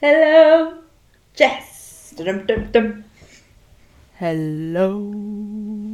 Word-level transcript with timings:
hello, 0.00 0.72
Jess. 1.36 2.14
Dum, 2.16 2.46
dum, 2.46 2.72
dum. 2.72 3.04
Hello. 4.18 5.12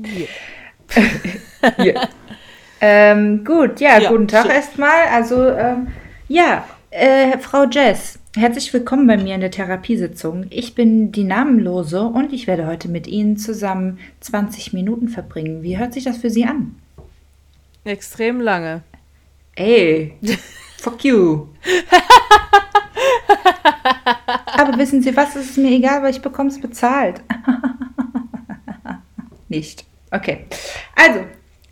Ja. 1.78 2.08
ähm, 2.82 3.42
gut, 3.42 3.80
ja, 3.80 3.98
Ja, 3.98 4.10
guten 4.10 4.28
Tag 4.28 4.50
erstmal. 4.50 5.06
Also, 5.10 5.48
ähm, 5.48 5.88
ja, 6.28 6.68
äh, 6.90 7.38
Frau 7.38 7.64
Jess, 7.64 8.18
herzlich 8.36 8.70
willkommen 8.74 9.06
bei 9.06 9.16
mir 9.16 9.34
in 9.34 9.40
der 9.40 9.50
Therapiesitzung. 9.50 10.44
Ich 10.50 10.74
bin 10.74 11.10
die 11.10 11.24
Namenlose 11.24 12.02
und 12.02 12.34
ich 12.34 12.46
werde 12.46 12.66
heute 12.66 12.88
mit 12.88 13.06
Ihnen 13.06 13.38
zusammen 13.38 13.98
20 14.20 14.74
Minuten 14.74 15.08
verbringen. 15.08 15.62
Wie 15.62 15.78
hört 15.78 15.94
sich 15.94 16.04
das 16.04 16.18
für 16.18 16.28
Sie 16.28 16.44
an? 16.44 16.74
Extrem 17.84 18.42
lange. 18.42 18.82
Ey, 19.56 20.12
fuck 20.78 21.02
you. 21.02 21.46
Aber 24.64 24.78
wissen 24.78 25.02
Sie 25.02 25.16
was, 25.16 25.36
es 25.36 25.50
ist 25.50 25.58
mir 25.58 25.70
egal, 25.70 26.02
weil 26.02 26.10
ich 26.10 26.22
bekomme 26.22 26.48
es 26.48 26.60
bezahlt. 26.60 27.22
Nicht. 29.48 29.84
Okay. 30.10 30.46
Also, 30.96 31.20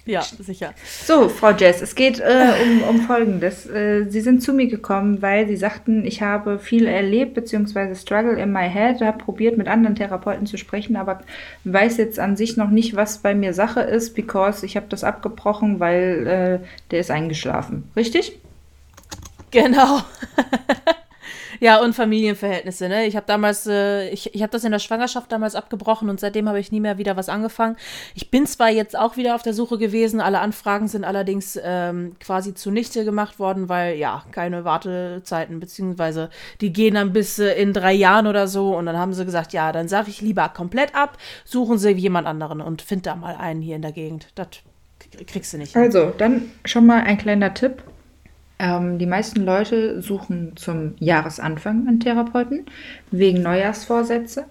Ja, 0.05 0.23
sicher. 0.23 0.75
so, 0.85 1.29
Frau 1.29 1.53
Jess, 1.53 1.81
es 1.81 1.95
geht 1.95 2.21
äh, 2.21 2.53
um, 2.65 2.83
um 2.83 3.01
Folgendes. 3.03 3.67
Äh, 3.67 4.11
Sie 4.11 4.21
sind 4.21 4.43
zu 4.43 4.53
mir 4.53 4.67
gekommen, 4.67 5.23
weil 5.23 5.47
Sie 5.47 5.57
sagten, 5.57 6.05
ich 6.05 6.23
habe 6.23 6.59
viel 6.59 6.87
erlebt, 6.87 7.35
beziehungsweise 7.35 7.99
Struggle 7.99 8.39
in 8.39 8.53
my 8.53 8.69
head, 8.69 9.01
habe 9.01 9.19
probiert, 9.19 9.57
mit 9.57 9.69
anderen 9.69 9.97
Therapeuten 9.97 10.47
zu 10.47 10.59
sprechen, 10.59 10.97
aber 10.97 11.21
weiß 11.65 11.97
jetzt 11.97 12.19
an 12.19 12.37
sich 12.37 12.57
noch 12.57 12.71
nicht, 12.71 12.95
was 12.95 13.19
bei 13.19 13.35
mir 13.35 13.55
Sache 13.55 13.81
ist, 13.81 14.15
because 14.15 14.67
ich 14.67 14.77
habe 14.77 14.87
das 14.89 15.05
abgebrochen, 15.05 15.81
weil 15.81 16.61
äh, 16.63 16.67
der 16.91 17.01
ist 17.01 17.11
eingeschlafen. 17.11 17.91
Richtig? 17.97 18.39
Genau. 19.51 20.01
ja, 21.63 21.81
und 21.81 21.95
Familienverhältnisse, 21.95 22.89
ne? 22.89 23.07
Ich 23.07 23.15
habe 23.15 23.25
damals, 23.29 23.69
äh, 23.69 24.09
ich, 24.09 24.35
ich 24.35 24.43
habe 24.43 24.51
das 24.51 24.65
in 24.65 24.73
der 24.73 24.81
Schwangerschaft 24.81 25.31
damals 25.31 25.55
abgebrochen 25.55 26.11
und 26.11 26.19
seitdem 26.19 26.49
habe 26.49 26.59
ich 26.59 26.73
nie 26.73 26.81
mehr 26.81 26.99
wieder 26.99 27.17
was 27.17 27.29
angefangen. 27.29 27.77
Ich 28.17 28.33
bin 28.33 28.47
zwar 28.47 28.69
jetzt 28.69 28.99
auch 28.99 29.17
wieder 29.17 29.37
auf 29.37 29.43
der 29.43 29.55
Suche 29.55 29.79
gewesen, 29.79 30.21
alle 30.21 30.41
Anfragen 30.41 30.89
sind 30.89 31.05
allerdings 31.05 31.57
ähm, 31.63 32.17
quasi 32.19 32.53
zunichte 32.55 33.05
gemacht 33.05 33.39
worden, 33.39 33.69
weil 33.69 33.97
ja, 33.97 34.25
keine 34.33 34.65
Wartezeiten, 34.65 35.61
beziehungsweise 35.61 36.31
die 36.61 36.73
gehen 36.73 36.95
dann 36.95 37.13
bis 37.13 37.39
äh, 37.39 37.53
in 37.53 37.73
drei 37.73 37.93
Jahren 37.93 38.27
oder 38.27 38.49
so 38.49 38.77
und 38.77 38.87
dann 38.87 38.99
haben 38.99 39.15
sie 39.15 39.25
gesagt, 39.25 39.53
ja, 39.53 39.71
dann 39.71 39.87
sage 39.87 40.11
ich 40.11 40.21
lieber 40.21 40.49
komplett 40.49 40.97
ab, 40.97 41.17
suchen 41.45 41.79
sie 41.79 41.91
jemand 41.91 42.27
anderen 42.27 42.61
und 42.61 42.83
find 42.83 43.07
da 43.07 43.15
mal 43.15 43.37
einen 43.37 43.63
hier 43.63 43.77
in 43.77 43.83
der 43.83 43.93
Gegend. 43.93 44.27
Das 44.35 44.49
kriegst 45.29 45.53
du 45.53 45.59
nicht. 45.59 45.77
Also, 45.77 46.13
dann 46.19 46.51
schon 46.65 46.87
mal 46.87 47.03
ein 47.03 47.19
kleiner 47.19 47.55
Tipp. 47.55 47.85
Ähm, 48.63 48.99
die 48.99 49.07
meisten 49.07 49.45
Leute 49.45 50.01
suchen 50.01 50.53
zum 50.55 50.95
Jahresanfang 51.01 51.89
einen 51.89 51.99
Therapeuten 51.99 52.67
wegen 53.11 53.43
Neujahrsvorsätze 53.43 54.45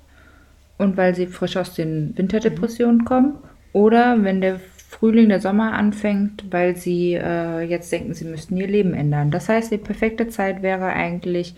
und 0.78 0.98
weil 0.98 1.16
sie 1.16 1.28
frisch 1.28 1.56
aus 1.56 1.74
den 1.74 2.18
Winterdepressionen 2.18 3.06
kommen 3.06 3.36
oder 3.72 4.22
wenn 4.22 4.42
der 4.42 4.60
Frühling, 4.90 5.30
der 5.30 5.40
Sommer 5.40 5.72
anfängt, 5.72 6.44
weil 6.52 6.76
sie 6.76 7.14
äh, 7.14 7.62
jetzt 7.62 7.90
denken, 7.90 8.14
sie 8.14 8.26
müssten 8.26 8.58
ihr 8.58 8.68
Leben 8.68 8.94
ändern. 8.94 9.32
Das 9.32 9.48
heißt, 9.48 9.72
die 9.72 9.78
perfekte 9.78 10.28
Zeit 10.28 10.62
wäre 10.62 10.88
eigentlich 10.88 11.56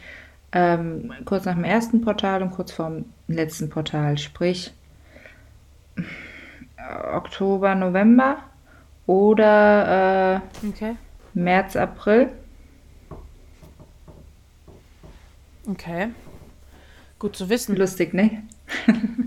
ähm, 0.51 1.11
kurz 1.25 1.45
nach 1.45 1.55
dem 1.55 1.63
ersten 1.63 2.01
Portal 2.01 2.43
und 2.43 2.51
kurz 2.51 2.71
vor 2.71 2.91
dem 2.91 3.05
letzten 3.27 3.71
Portal, 3.71 4.19
sprich 4.19 4.71
Oktober, 7.15 7.73
November 7.73 8.37
oder 9.07 10.41
äh, 10.63 10.67
Okay. 10.67 10.95
März, 11.33 11.75
April. 11.75 12.29
Okay. 15.67 16.09
Gut 17.19 17.35
zu 17.35 17.49
wissen. 17.49 17.75
Lustig, 17.75 18.13
ne? 18.13 18.43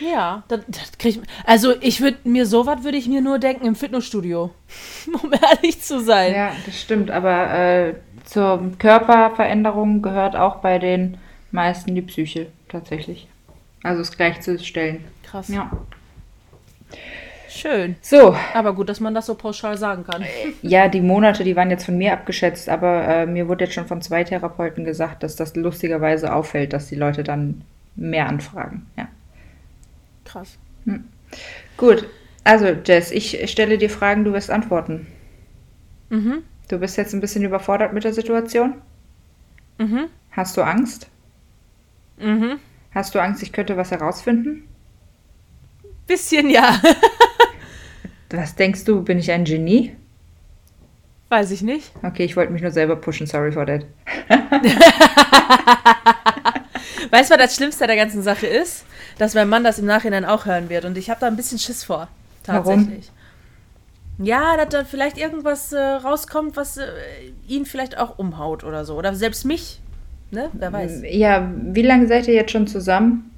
Ja, 0.00 0.44
das, 0.48 0.60
das 0.68 0.92
krieg 0.98 1.16
ich. 1.16 1.28
Also 1.44 1.74
ich 1.80 2.00
würde 2.00 2.18
mir 2.24 2.46
sowas 2.46 2.84
würde 2.84 2.98
ich 2.98 3.08
mir 3.08 3.20
nur 3.20 3.38
denken 3.38 3.66
im 3.66 3.74
Fitnessstudio, 3.74 4.50
um 5.22 5.32
ehrlich 5.32 5.80
zu 5.80 6.00
sein. 6.00 6.34
Ja, 6.34 6.52
das 6.64 6.80
stimmt. 6.80 7.10
Aber 7.10 7.52
äh, 7.52 7.94
zur 8.24 8.72
Körperveränderung 8.78 10.02
gehört 10.02 10.36
auch 10.36 10.56
bei 10.56 10.78
den 10.78 11.18
meisten 11.50 11.94
die 11.94 12.02
Psyche 12.02 12.48
tatsächlich. 12.68 13.28
Also 13.82 14.02
es 14.02 14.16
gleichzustellen. 14.16 15.04
Krass. 15.22 15.48
Ja. 15.48 15.70
Schön. 17.56 17.96
So, 18.02 18.36
Aber 18.54 18.74
gut, 18.74 18.88
dass 18.88 19.00
man 19.00 19.14
das 19.14 19.26
so 19.26 19.34
pauschal 19.34 19.78
sagen 19.78 20.04
kann. 20.04 20.24
ja, 20.62 20.88
die 20.88 21.00
Monate, 21.00 21.42
die 21.42 21.56
waren 21.56 21.70
jetzt 21.70 21.86
von 21.86 21.96
mir 21.96 22.12
abgeschätzt, 22.12 22.68
aber 22.68 23.08
äh, 23.08 23.26
mir 23.26 23.48
wurde 23.48 23.64
jetzt 23.64 23.74
schon 23.74 23.86
von 23.86 24.02
zwei 24.02 24.24
Therapeuten 24.24 24.84
gesagt, 24.84 25.22
dass 25.22 25.36
das 25.36 25.56
lustigerweise 25.56 26.34
auffällt, 26.34 26.72
dass 26.72 26.88
die 26.88 26.96
Leute 26.96 27.24
dann 27.24 27.62
mehr 27.94 28.28
anfragen. 28.28 28.86
Ja. 28.96 29.08
Krass. 30.24 30.58
Gut, 31.76 32.06
also 32.44 32.66
Jess, 32.84 33.10
ich 33.10 33.50
stelle 33.50 33.78
dir 33.78 33.90
Fragen, 33.90 34.24
du 34.24 34.32
wirst 34.32 34.50
antworten. 34.50 35.06
Mhm. 36.10 36.42
Du 36.68 36.78
bist 36.78 36.96
jetzt 36.96 37.14
ein 37.14 37.20
bisschen 37.20 37.44
überfordert 37.44 37.92
mit 37.92 38.04
der 38.04 38.12
Situation? 38.12 38.74
Mhm. 39.78 40.06
Hast 40.30 40.56
du 40.56 40.62
Angst? 40.62 41.08
Mhm. 42.18 42.58
Hast 42.92 43.14
du 43.14 43.18
Angst, 43.20 43.42
ich 43.42 43.52
könnte 43.52 43.76
was 43.76 43.90
herausfinden? 43.90 44.68
Bisschen 46.06 46.50
ja. 46.50 46.80
Was 48.36 48.54
denkst 48.54 48.84
du, 48.84 49.02
bin 49.02 49.18
ich 49.18 49.32
ein 49.32 49.44
Genie? 49.44 49.96
Weiß 51.28 51.50
ich 51.50 51.62
nicht. 51.62 51.90
Okay, 52.02 52.24
ich 52.24 52.36
wollte 52.36 52.52
mich 52.52 52.60
nur 52.62 52.70
selber 52.70 52.96
pushen, 52.96 53.26
sorry 53.26 53.50
for 53.50 53.66
that. 53.66 53.86
Weißt 57.10 57.30
du, 57.30 57.34
was 57.34 57.42
das 57.42 57.56
Schlimmste 57.56 57.86
der 57.86 57.96
ganzen 57.96 58.22
Sache 58.22 58.46
ist? 58.46 58.84
Dass 59.18 59.34
mein 59.34 59.48
Mann 59.48 59.64
das 59.64 59.78
im 59.78 59.86
Nachhinein 59.86 60.24
auch 60.26 60.44
hören 60.44 60.68
wird. 60.68 60.84
Und 60.84 60.98
ich 60.98 61.08
habe 61.08 61.18
da 61.20 61.26
ein 61.26 61.36
bisschen 61.36 61.58
Schiss 61.58 61.82
vor. 61.82 62.08
Tatsächlich. 62.42 63.10
Ja, 64.18 64.56
dass 64.56 64.68
da 64.68 64.84
vielleicht 64.84 65.18
irgendwas 65.18 65.72
äh, 65.72 65.78
rauskommt, 65.80 66.56
was 66.56 66.76
äh, 66.76 66.86
ihn 67.48 67.66
vielleicht 67.66 67.98
auch 67.98 68.18
umhaut 68.18 68.64
oder 68.64 68.84
so. 68.84 68.96
Oder 68.96 69.14
selbst 69.14 69.44
mich. 69.44 69.80
Ne? 70.30 70.50
Wer 70.52 70.72
weiß. 70.72 71.02
Ja, 71.08 71.50
wie 71.54 71.82
lange 71.82 72.06
seid 72.06 72.28
ihr 72.28 72.34
jetzt 72.34 72.52
schon 72.52 72.66
zusammen? 72.66 73.30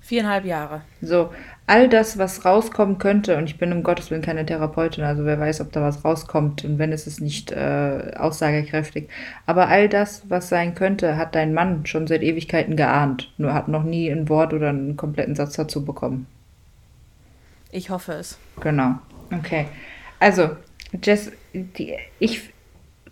Viereinhalb 0.00 0.44
Jahre. 0.44 0.82
So, 1.02 1.30
all 1.68 1.88
das, 1.88 2.16
was 2.16 2.46
rauskommen 2.46 2.98
könnte, 2.98 3.36
und 3.36 3.44
ich 3.44 3.58
bin 3.58 3.72
um 3.72 3.82
Gottes 3.82 4.10
Willen 4.10 4.22
keine 4.22 4.46
Therapeutin, 4.46 5.04
also 5.04 5.24
wer 5.26 5.38
weiß, 5.38 5.60
ob 5.60 5.70
da 5.70 5.82
was 5.82 6.02
rauskommt, 6.02 6.64
und 6.64 6.78
wenn 6.78 6.92
es 6.92 7.06
ist 7.06 7.20
nicht 7.20 7.52
äh, 7.52 8.12
aussagekräftig. 8.16 9.08
Aber 9.44 9.68
all 9.68 9.88
das, 9.88 10.22
was 10.30 10.48
sein 10.48 10.74
könnte, 10.74 11.18
hat 11.18 11.34
dein 11.34 11.52
Mann 11.52 11.84
schon 11.84 12.06
seit 12.06 12.22
Ewigkeiten 12.22 12.74
geahnt, 12.74 13.30
nur 13.36 13.52
hat 13.52 13.68
noch 13.68 13.84
nie 13.84 14.10
ein 14.10 14.30
Wort 14.30 14.54
oder 14.54 14.70
einen 14.70 14.96
kompletten 14.96 15.34
Satz 15.34 15.56
dazu 15.56 15.84
bekommen. 15.84 16.26
Ich 17.70 17.90
hoffe 17.90 18.12
es. 18.12 18.38
Genau. 18.60 18.94
Okay. 19.30 19.66
Also, 20.20 20.56
Jess, 21.02 21.30
die, 21.52 21.96
ich, 22.18 22.48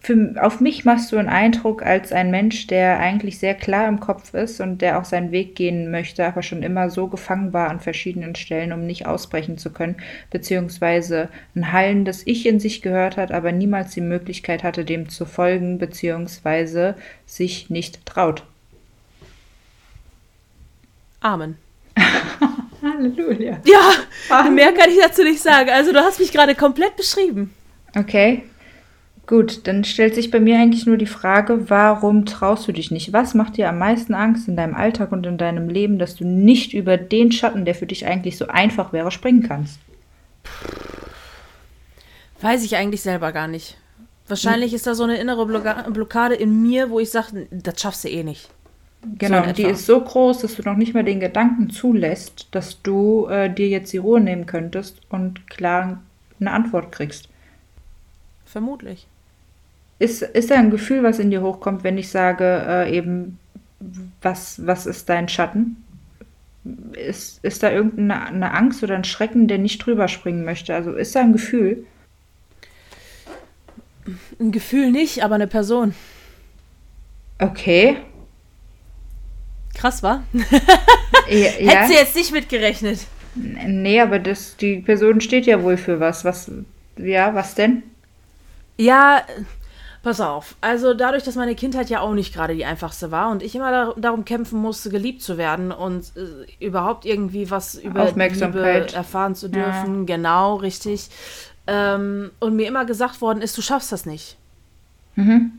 für, 0.06 0.34
auf 0.40 0.60
mich 0.60 0.84
machst 0.84 1.10
du 1.10 1.16
einen 1.16 1.28
Eindruck 1.28 1.82
als 1.82 2.12
ein 2.12 2.30
Mensch, 2.30 2.68
der 2.68 3.00
eigentlich 3.00 3.40
sehr 3.40 3.54
klar 3.54 3.88
im 3.88 3.98
Kopf 3.98 4.34
ist 4.34 4.60
und 4.60 4.80
der 4.80 5.00
auch 5.00 5.04
seinen 5.04 5.32
Weg 5.32 5.56
gehen 5.56 5.90
möchte, 5.90 6.24
aber 6.24 6.44
schon 6.44 6.62
immer 6.62 6.90
so 6.90 7.08
gefangen 7.08 7.52
war 7.52 7.70
an 7.70 7.80
verschiedenen 7.80 8.36
Stellen, 8.36 8.72
um 8.72 8.86
nicht 8.86 9.06
ausbrechen 9.06 9.58
zu 9.58 9.72
können, 9.72 9.96
beziehungsweise 10.30 11.28
ein 11.56 11.72
hallendes 11.72 12.24
Ich 12.24 12.46
in 12.46 12.60
sich 12.60 12.82
gehört 12.82 13.16
hat, 13.16 13.32
aber 13.32 13.50
niemals 13.50 13.94
die 13.94 14.00
Möglichkeit 14.00 14.62
hatte, 14.62 14.84
dem 14.84 15.08
zu 15.08 15.26
folgen, 15.26 15.78
beziehungsweise 15.78 16.94
sich 17.26 17.68
nicht 17.68 18.06
traut. 18.06 18.44
Amen. 21.18 21.56
Halleluja. 22.80 23.58
Ja, 23.64 24.50
mehr 24.50 24.72
kann 24.72 24.88
ich 24.88 25.00
dazu 25.00 25.24
nicht 25.24 25.42
sagen. 25.42 25.70
Also 25.70 25.92
du 25.92 25.98
hast 25.98 26.20
mich 26.20 26.30
gerade 26.30 26.54
komplett 26.54 26.94
beschrieben. 26.94 27.52
Okay. 27.96 28.44
Gut, 29.26 29.66
dann 29.66 29.82
stellt 29.82 30.14
sich 30.14 30.30
bei 30.30 30.38
mir 30.38 30.56
eigentlich 30.56 30.86
nur 30.86 30.96
die 30.96 31.06
Frage, 31.06 31.68
warum 31.68 32.26
traust 32.26 32.68
du 32.68 32.72
dich 32.72 32.92
nicht? 32.92 33.12
Was 33.12 33.34
macht 33.34 33.56
dir 33.56 33.68
am 33.68 33.78
meisten 33.78 34.14
Angst 34.14 34.46
in 34.46 34.56
deinem 34.56 34.76
Alltag 34.76 35.10
und 35.10 35.26
in 35.26 35.36
deinem 35.36 35.68
Leben, 35.68 35.98
dass 35.98 36.14
du 36.14 36.24
nicht 36.24 36.72
über 36.74 36.96
den 36.96 37.32
Schatten, 37.32 37.64
der 37.64 37.74
für 37.74 37.86
dich 37.86 38.06
eigentlich 38.06 38.36
so 38.36 38.46
einfach 38.46 38.92
wäre, 38.92 39.10
springen 39.10 39.42
kannst? 39.42 39.80
Weiß 42.40 42.64
ich 42.64 42.76
eigentlich 42.76 43.02
selber 43.02 43.32
gar 43.32 43.48
nicht. 43.48 43.76
Wahrscheinlich 44.28 44.72
ist 44.74 44.86
da 44.86 44.94
so 44.94 45.04
eine 45.04 45.18
innere 45.18 45.46
Blockade 45.46 46.34
in 46.36 46.62
mir, 46.62 46.90
wo 46.90 47.00
ich 47.00 47.10
sage, 47.10 47.48
das 47.50 47.80
schaffst 47.80 48.04
du 48.04 48.08
eh 48.08 48.22
nicht. 48.22 48.48
Genau, 49.18 49.42
in 49.42 49.54
die 49.54 49.62
ist 49.62 49.86
so 49.86 50.00
groß, 50.00 50.38
dass 50.40 50.56
du 50.56 50.62
noch 50.62 50.76
nicht 50.76 50.94
mal 50.94 51.04
den 51.04 51.20
Gedanken 51.20 51.70
zulässt, 51.70 52.48
dass 52.50 52.82
du 52.82 53.26
äh, 53.26 53.52
dir 53.52 53.68
jetzt 53.68 53.92
die 53.92 53.98
Ruhe 53.98 54.20
nehmen 54.20 54.46
könntest 54.46 55.00
und 55.08 55.48
klar 55.48 56.02
eine 56.40 56.50
Antwort 56.50 56.92
kriegst. 56.92 57.28
Vermutlich. 58.44 59.06
Ist, 59.98 60.22
ist 60.22 60.50
da 60.50 60.56
ein 60.56 60.70
Gefühl, 60.70 61.02
was 61.02 61.18
in 61.18 61.30
dir 61.30 61.42
hochkommt, 61.42 61.82
wenn 61.84 61.96
ich 61.96 62.10
sage, 62.10 62.44
äh, 62.44 62.94
eben, 62.94 63.38
was, 64.20 64.66
was 64.66 64.86
ist 64.86 65.08
dein 65.08 65.28
Schatten? 65.28 65.82
Ist, 66.92 67.42
ist 67.44 67.62
da 67.62 67.70
irgendeine 67.70 68.26
eine 68.26 68.52
Angst 68.52 68.82
oder 68.82 68.96
ein 68.96 69.04
Schrecken, 69.04 69.48
der 69.48 69.58
nicht 69.58 69.78
drüber 69.78 70.08
springen 70.08 70.44
möchte? 70.44 70.74
Also 70.74 70.92
ist 70.92 71.14
da 71.14 71.20
ein 71.20 71.32
Gefühl? 71.32 71.86
Ein 74.38 74.52
Gefühl 74.52 74.90
nicht, 74.90 75.22
aber 75.22 75.36
eine 75.36 75.46
Person. 75.46 75.94
Okay. 77.38 77.98
Krass, 79.74 80.02
war? 80.02 80.22
Ja, 81.28 81.50
Hättest 81.50 81.90
du 81.90 81.94
jetzt 81.94 82.16
nicht 82.16 82.32
mitgerechnet. 82.32 83.00
Nee, 83.34 84.00
aber 84.00 84.20
das, 84.20 84.56
die 84.56 84.76
Person 84.76 85.20
steht 85.20 85.44
ja 85.46 85.60
wohl 85.60 85.76
für 85.76 85.98
was. 85.98 86.24
Was, 86.24 86.50
ja, 86.96 87.34
was 87.34 87.56
denn? 87.56 87.82
Ja, 88.76 89.22
pass 90.06 90.20
auf. 90.20 90.54
Also 90.60 90.94
dadurch, 90.94 91.24
dass 91.24 91.34
meine 91.34 91.56
Kindheit 91.56 91.90
ja 91.90 91.98
auch 91.98 92.14
nicht 92.14 92.32
gerade 92.32 92.54
die 92.54 92.64
einfachste 92.64 93.10
war 93.10 93.28
und 93.30 93.42
ich 93.42 93.56
immer 93.56 93.72
da, 93.72 93.92
darum 93.96 94.24
kämpfen 94.24 94.60
musste, 94.60 94.88
geliebt 94.88 95.20
zu 95.20 95.36
werden 95.36 95.72
und 95.72 96.12
äh, 96.16 96.64
überhaupt 96.64 97.04
irgendwie 97.04 97.50
was 97.50 97.74
über. 97.74 98.04
Liebe 98.12 98.94
erfahren 98.94 99.34
zu 99.34 99.48
Ja. 99.48 99.52
dürfen, 99.52 100.06
genau, 100.06 100.54
richtig. 100.56 101.08
Ähm, 101.66 102.30
und 102.38 102.54
mir 102.54 102.68
immer 102.68 102.84
gesagt 102.84 103.20
worden 103.20 103.42
ist, 103.42 103.58
du 103.58 103.62
schaffst 103.62 103.90
das 103.90 104.06
nicht. 104.06 104.36
Mhm. 105.16 105.50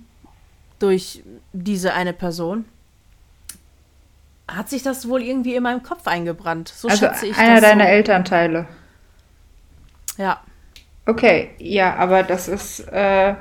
Durch 0.79 1.23
diese 1.51 1.93
eine 1.93 2.13
Person. 2.13 2.63
Hat 4.47 4.69
sich 4.69 4.81
das 4.81 5.09
wohl 5.09 5.23
irgendwie 5.23 5.55
in 5.55 5.63
meinem 5.63 5.83
Kopf 5.83 6.07
eingebrannt. 6.07 6.69
So 6.69 6.87
Also 6.87 7.05
schätze 7.05 7.27
ich 7.27 7.37
einer 7.37 7.55
das 7.59 7.69
deiner 7.69 7.83
so. 7.83 7.89
Elternteile. 7.89 8.65
Ja. 10.17 10.39
Okay, 11.05 11.51
ja, 11.57 11.95
aber 11.97 12.23
das 12.23 12.47
ist, 12.47 12.79
äh, 12.79 13.35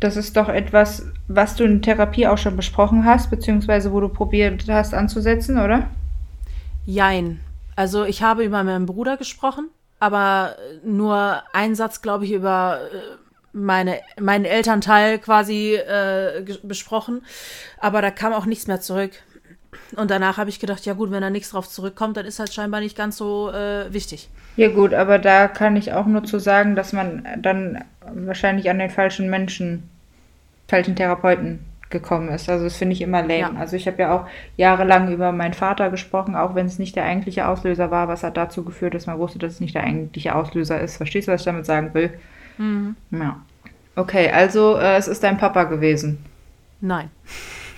das 0.00 0.16
ist 0.16 0.36
doch 0.36 0.48
etwas, 0.48 1.06
was 1.28 1.56
du 1.56 1.64
in 1.64 1.82
Therapie 1.82 2.26
auch 2.26 2.38
schon 2.38 2.56
besprochen 2.56 3.04
hast, 3.04 3.30
beziehungsweise 3.30 3.92
wo 3.92 4.00
du 4.00 4.08
probiert 4.08 4.64
hast 4.68 4.94
anzusetzen, 4.94 5.58
oder? 5.58 5.88
Jein. 6.84 7.40
Also 7.74 8.04
ich 8.04 8.22
habe 8.22 8.44
über 8.44 8.62
meinen 8.62 8.86
Bruder 8.86 9.16
gesprochen, 9.16 9.68
aber 9.98 10.56
nur 10.84 11.42
ein 11.52 11.74
Satz, 11.74 12.02
glaube 12.02 12.24
ich, 12.24 12.32
über 12.32 12.80
äh, 12.92 12.96
meine, 13.52 14.00
meinen 14.20 14.44
Elternteil 14.44 15.18
quasi 15.18 15.74
äh, 15.74 16.44
besprochen. 16.62 17.22
Aber 17.78 18.02
da 18.02 18.10
kam 18.10 18.32
auch 18.32 18.46
nichts 18.46 18.66
mehr 18.66 18.80
zurück. 18.80 19.12
Und 19.96 20.10
danach 20.10 20.38
habe 20.38 20.50
ich 20.50 20.60
gedacht, 20.60 20.84
ja 20.86 20.94
gut, 20.94 21.10
wenn 21.10 21.22
da 21.22 21.30
nichts 21.30 21.50
drauf 21.50 21.68
zurückkommt, 21.68 22.16
dann 22.16 22.26
ist 22.26 22.38
halt 22.38 22.52
scheinbar 22.52 22.80
nicht 22.80 22.96
ganz 22.96 23.16
so 23.16 23.50
äh, 23.50 23.92
wichtig. 23.92 24.28
Ja 24.56 24.68
gut, 24.68 24.94
aber 24.94 25.18
da 25.18 25.48
kann 25.48 25.76
ich 25.76 25.92
auch 25.92 26.06
nur 26.06 26.24
zu 26.24 26.38
sagen, 26.38 26.76
dass 26.76 26.92
man 26.92 27.26
dann 27.38 27.84
wahrscheinlich 28.14 28.70
an 28.70 28.78
den 28.78 28.90
falschen 28.90 29.28
Menschen, 29.28 29.88
falschen 30.68 30.96
Therapeuten 30.96 31.60
gekommen 31.90 32.28
ist. 32.30 32.48
Also 32.48 32.64
das 32.64 32.76
finde 32.76 32.94
ich 32.94 33.02
immer 33.02 33.20
lame. 33.22 33.38
Ja. 33.38 33.52
Also 33.58 33.76
ich 33.76 33.86
habe 33.86 34.02
ja 34.02 34.12
auch 34.12 34.26
jahrelang 34.56 35.12
über 35.12 35.30
meinen 35.32 35.54
Vater 35.54 35.90
gesprochen, 35.90 36.34
auch 36.34 36.54
wenn 36.54 36.66
es 36.66 36.78
nicht 36.78 36.96
der 36.96 37.04
eigentliche 37.04 37.46
Auslöser 37.46 37.90
war, 37.90 38.08
was 38.08 38.22
hat 38.24 38.36
dazu 38.36 38.64
geführt, 38.64 38.94
dass 38.94 39.06
man 39.06 39.18
wusste, 39.18 39.38
dass 39.38 39.54
es 39.54 39.60
nicht 39.60 39.74
der 39.74 39.84
eigentliche 39.84 40.34
Auslöser 40.34 40.80
ist. 40.80 40.96
Verstehst 40.96 41.28
du, 41.28 41.32
was 41.32 41.42
ich 41.42 41.46
damit 41.46 41.66
sagen 41.66 41.94
will? 41.94 42.18
Ja. 43.10 43.40
Okay, 43.94 44.30
also 44.30 44.76
äh, 44.76 44.96
es 44.96 45.08
ist 45.08 45.22
dein 45.22 45.38
Papa 45.38 45.64
gewesen. 45.64 46.24
Nein. 46.80 47.10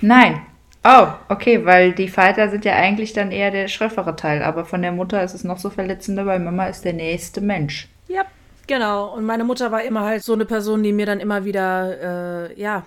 Nein. 0.00 0.40
Oh, 0.84 1.08
okay, 1.28 1.64
weil 1.64 1.92
die 1.92 2.08
Vater 2.08 2.48
sind 2.50 2.64
ja 2.64 2.74
eigentlich 2.74 3.12
dann 3.12 3.30
eher 3.32 3.50
der 3.50 3.68
schroffere 3.68 4.16
Teil, 4.16 4.42
aber 4.42 4.64
von 4.64 4.80
der 4.80 4.92
Mutter 4.92 5.22
ist 5.22 5.34
es 5.34 5.44
noch 5.44 5.58
so 5.58 5.70
verletzender, 5.70 6.24
weil 6.24 6.38
Mama 6.38 6.66
ist 6.66 6.84
der 6.84 6.92
nächste 6.92 7.40
Mensch. 7.40 7.88
Ja, 8.06 8.22
genau. 8.66 9.14
Und 9.14 9.24
meine 9.24 9.44
Mutter 9.44 9.72
war 9.72 9.82
immer 9.82 10.02
halt 10.04 10.22
so 10.22 10.32
eine 10.32 10.46
Person, 10.46 10.82
die 10.82 10.92
mir 10.92 11.06
dann 11.06 11.20
immer 11.20 11.44
wieder, 11.44 12.48
äh, 12.50 12.60
ja, 12.60 12.84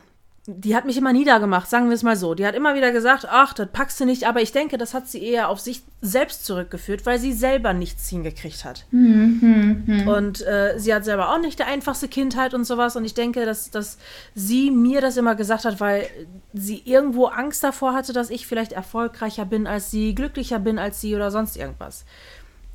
die 0.48 0.76
hat 0.76 0.86
mich 0.86 0.98
immer 0.98 1.14
niedergemacht, 1.14 1.70
sagen 1.70 1.90
wir 1.90 1.94
es 1.94 2.02
mal 2.02 2.16
so. 2.16 2.34
Die 2.34 2.48
hat 2.48 2.56
immer 2.56 2.74
wieder 2.74 2.92
gesagt, 2.92 3.28
ach, 3.30 3.54
das 3.54 3.68
packst 3.72 4.00
du 4.00 4.06
nicht, 4.06 4.28
aber 4.28 4.42
ich 4.42 4.52
denke, 4.52 4.80
das 4.80 4.96
hat 4.96 5.08
sie 5.08 5.24
eher 5.24 5.50
auf 5.50 5.60
sich 5.60 5.84
selbst 6.02 6.46
zurückgeführt, 6.48 7.06
weil 7.06 7.20
sie 7.20 7.32
selber 7.32 7.74
nichts 7.74 8.10
hingekriegt 8.10 8.66
hat. 8.66 8.88
Und 10.08 10.42
äh, 10.42 10.74
sie 10.78 10.96
hat 10.96 11.06
selber 11.06 11.30
auch 11.30 11.40
nicht 11.40 11.60
die 11.60 11.64
einfachste 11.64 12.08
Kindheit 12.08 12.56
und 12.56 12.64
sowas. 12.64 12.96
Und 12.96 13.06
ich 13.06 13.14
denke, 13.14 13.46
dass, 13.46 13.70
dass 13.70 14.00
sie 14.34 14.72
mir 14.72 15.00
das 15.00 15.16
immer 15.16 15.36
gesagt 15.36 15.66
hat, 15.66 15.80
weil 15.80 16.08
sie 16.54 16.82
irgendwo 16.86 17.26
Angst 17.26 17.64
davor 17.64 17.94
hatte, 17.94 18.12
dass 18.12 18.32
ich 18.32 18.48
vielleicht 18.48 18.72
erfolgreicher 18.72 19.46
bin 19.46 19.68
als 19.68 19.92
sie, 19.92 20.16
glücklicher 20.16 20.58
bin 20.58 20.80
als 20.80 21.00
sie 21.02 21.16
oder 21.16 21.30
sonst 21.30 21.56
irgendwas. 21.56 22.04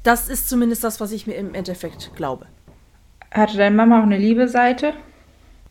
Das 0.05 0.29
ist 0.29 0.49
zumindest 0.49 0.85
das, 0.85 1.01
was 1.01 1.11
ich 1.11 1.27
mir 1.27 1.35
im 1.35 1.53
Endeffekt 1.53 2.15
glaube. 2.15 2.47
Hatte 3.33 3.57
deine 3.57 3.75
Mama 3.75 3.99
auch 3.99 4.05
eine 4.05 4.19
liebe 4.19 4.47
Seite? 4.47 4.95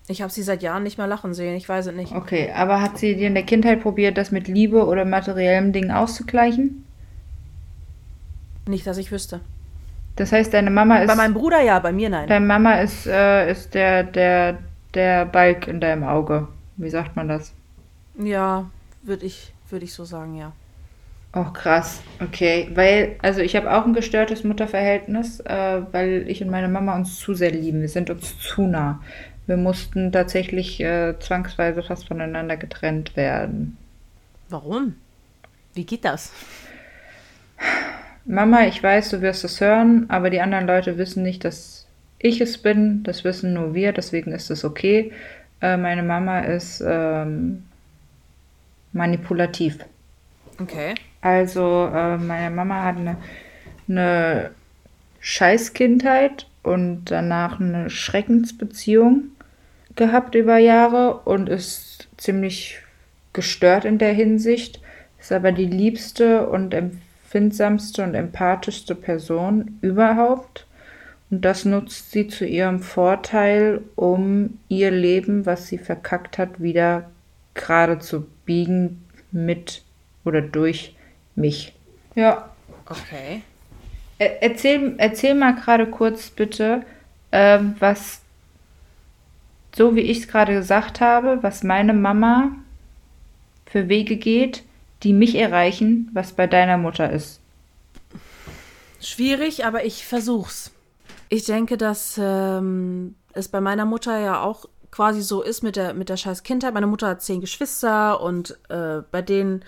Ich 0.07 0.22
habe 0.22 0.31
sie 0.31 0.44
seit 0.44 0.62
Jahren 0.62 0.84
nicht 0.84 0.98
mehr 0.98 1.07
lachen 1.07 1.34
sehen, 1.34 1.56
ich 1.56 1.68
weiß 1.68 1.88
es 1.88 1.96
nicht. 1.96 2.13
Okay, 2.13 2.52
aber 2.56 2.81
hat 2.81 2.98
sie 3.00 3.16
dir 3.16 3.28
in 3.28 3.34
der 3.34 3.44
Kindheit 3.44 3.81
probiert, 3.81 4.18
das 4.18 4.31
mit 4.31 4.48
Liebe 4.48 4.86
oder 4.86 5.04
materiellem 5.04 5.72
Dingen 5.72 5.92
auszugleichen? 5.92 6.86
Nicht, 8.68 8.86
dass 8.86 8.98
ich 8.98 9.12
wüsste. 9.12 9.42
Das 10.16 10.31
heißt, 10.31 10.54
deine 10.54 10.69
Mama 10.69 11.00
ist, 11.00 11.07
Bei 11.07 11.16
meinem 11.16 11.34
Bruder 11.34 11.62
ja, 11.62 11.80
bei 11.80 11.92
mir 11.92 12.10
nein. 12.10 12.28
deine 12.28 12.46
Mama 12.46 12.75
ist, 12.75 13.06
äh, 13.07 13.52
ist 13.52 13.74
der, 13.74 14.04
der, 14.04 14.60
der 14.94 15.25
Balk 15.25 15.68
in 15.68 15.81
deinem 15.81 16.04
Auge. 16.04 16.48
Wie 16.78 16.90
sagt 16.90 17.16
man 17.16 17.28
das? 17.28 17.54
Ja, 18.18 18.69
würde 19.04 19.25
ich, 19.25 19.54
würd 19.69 19.84
ich 19.84 19.94
so 19.94 20.06
sagen, 20.06 20.36
ja. 20.36 20.54
Oh, 21.34 21.52
krass. 21.52 22.02
Okay. 22.22 22.69
Weil, 22.75 23.18
also 23.22 23.42
ich 23.42 23.57
habe 23.57 23.75
auch 23.75 23.86
ein 23.86 23.94
gestörtes 23.94 24.46
Mutterverhältnis, 24.46 25.42
äh, 25.42 25.81
weil 25.92 26.25
ich 26.30 26.42
und 26.42 26.50
meine 26.50 26.69
Mama 26.69 26.96
uns 26.96 27.19
zu 27.19 27.34
sehr 27.34 27.52
lieben. 27.52 27.81
Wir 27.81 27.90
sind 27.90 28.10
uns 28.10 28.40
zu 28.40 28.62
nah. 28.62 29.02
Wir 29.47 29.57
mussten 29.57 30.12
tatsächlich 30.12 30.81
äh, 30.81 31.13
zwangsweise 31.19 31.83
fast 31.83 32.07
voneinander 32.07 32.57
getrennt 32.57 33.15
werden. 33.15 33.77
Warum? 34.50 34.95
Wie 35.74 35.86
geht 35.86 36.06
das? 36.06 36.31
Mama, 38.25 38.65
ich 38.65 38.81
weiß, 38.81 39.11
du 39.11 39.21
wirst 39.21 39.44
es 39.44 39.61
hören, 39.61 40.06
aber 40.09 40.30
die 40.30 40.42
anderen 40.42 40.66
Leute 40.66 40.97
wissen 40.97 41.21
nicht, 41.21 41.45
dass 41.45 41.85
ich 42.18 42.42
es 42.42 42.57
bin. 42.57 43.04
Das 43.04 43.23
wissen 43.23 43.54
nur 43.54 43.75
wir, 43.75 43.94
deswegen 43.94 44.31
ist 44.31 44.49
es 44.49 44.66
okay. 44.66 45.11
Äh, 45.61 45.78
meine 45.78 46.02
Mama 46.02 46.40
ist 46.40 46.83
ähm, 46.85 47.66
manipulativ. 48.94 49.80
Okay. 50.59 50.95
Also, 51.21 51.92
äh, 51.94 52.18
meine 52.18 52.56
Mama 52.56 52.83
hat 52.83 52.97
eine, 52.97 53.18
eine 53.87 54.52
Scheißkindheit 55.19 56.47
und 56.64 57.06
danach 57.06 57.59
eine 57.59 57.90
Schreckensbeziehung 57.92 59.34
gehabt 59.95 60.35
über 60.35 60.57
Jahre 60.57 61.19
und 61.25 61.49
ist 61.49 62.07
ziemlich 62.18 62.80
gestört 63.33 63.85
in 63.85 63.97
der 63.97 64.14
Hinsicht. 64.14 64.81
Ist 65.19 65.31
aber 65.31 65.52
die 65.52 65.66
liebste 65.66 66.47
und 66.47 66.73
empfindsamste 66.73 68.04
und 68.04 68.16
empathischste 68.16 68.95
Person 68.95 69.78
überhaupt. 69.81 70.68
Und 71.31 71.44
das 71.44 71.66
nutzt 71.66 72.11
sie 72.11 72.28
zu 72.28 72.45
ihrem 72.45 72.80
Vorteil, 72.81 73.81
um 73.95 74.59
ihr 74.69 74.92
Leben, 74.92 75.45
was 75.45 75.68
sie 75.68 75.78
verkackt 75.80 76.37
hat, 76.37 76.61
wieder 76.61 77.09
gerade 77.56 77.99
zu 77.99 78.28
biegen 78.45 79.04
mit 79.31 79.83
oder 80.23 80.42
durch 80.42 80.95
mich. 81.35 81.73
Ja. 82.14 82.49
Okay. 82.85 83.42
Er- 84.19 84.44
Erzähl, 84.44 84.94
erzähl 84.97 85.33
mal 85.33 85.56
gerade 85.56 85.87
kurz 85.87 86.30
bitte, 86.30 86.83
ähm, 87.31 87.75
was, 87.80 88.21
so 89.76 89.96
wie 89.96 90.02
ich 90.02 90.20
es 90.20 90.28
gerade 90.30 90.54
gesagt 90.54 91.02
habe, 91.02 91.40
was 91.42 91.62
meine 91.64 91.94
Mama 91.94 92.52
für 93.66 93.90
Wege 93.90 94.16
geht, 94.16 94.64
die 95.04 95.12
mich 95.12 95.36
erreichen, 95.36 96.10
was 96.14 96.32
bei 96.32 96.48
deiner 96.48 96.78
Mutter 96.78 97.12
ist. 97.12 97.42
Schwierig, 99.02 99.66
aber 99.66 99.84
ich 99.84 100.06
versuch's. 100.06 100.72
Ich 101.28 101.44
denke, 101.44 101.76
dass 101.76 102.18
ähm, 102.18 103.16
es 103.34 103.50
bei 103.50 103.60
meiner 103.60 103.86
Mutter 103.86 104.18
ja 104.18 104.42
auch 104.42 104.66
quasi 104.92 105.22
so 105.22 105.42
ist 105.42 105.62
mit 105.62 105.76
der, 105.76 105.94
mit 105.94 106.08
der 106.08 106.16
scheiß 106.16 106.44
Kindheit. 106.44 106.74
Meine 106.74 106.88
Mutter 106.88 107.10
hat 107.10 107.22
zehn 107.22 107.42
Geschwister 107.42 108.22
und 108.22 108.58
äh, 108.70 109.02
bei 109.12 109.22
denen 109.22 109.66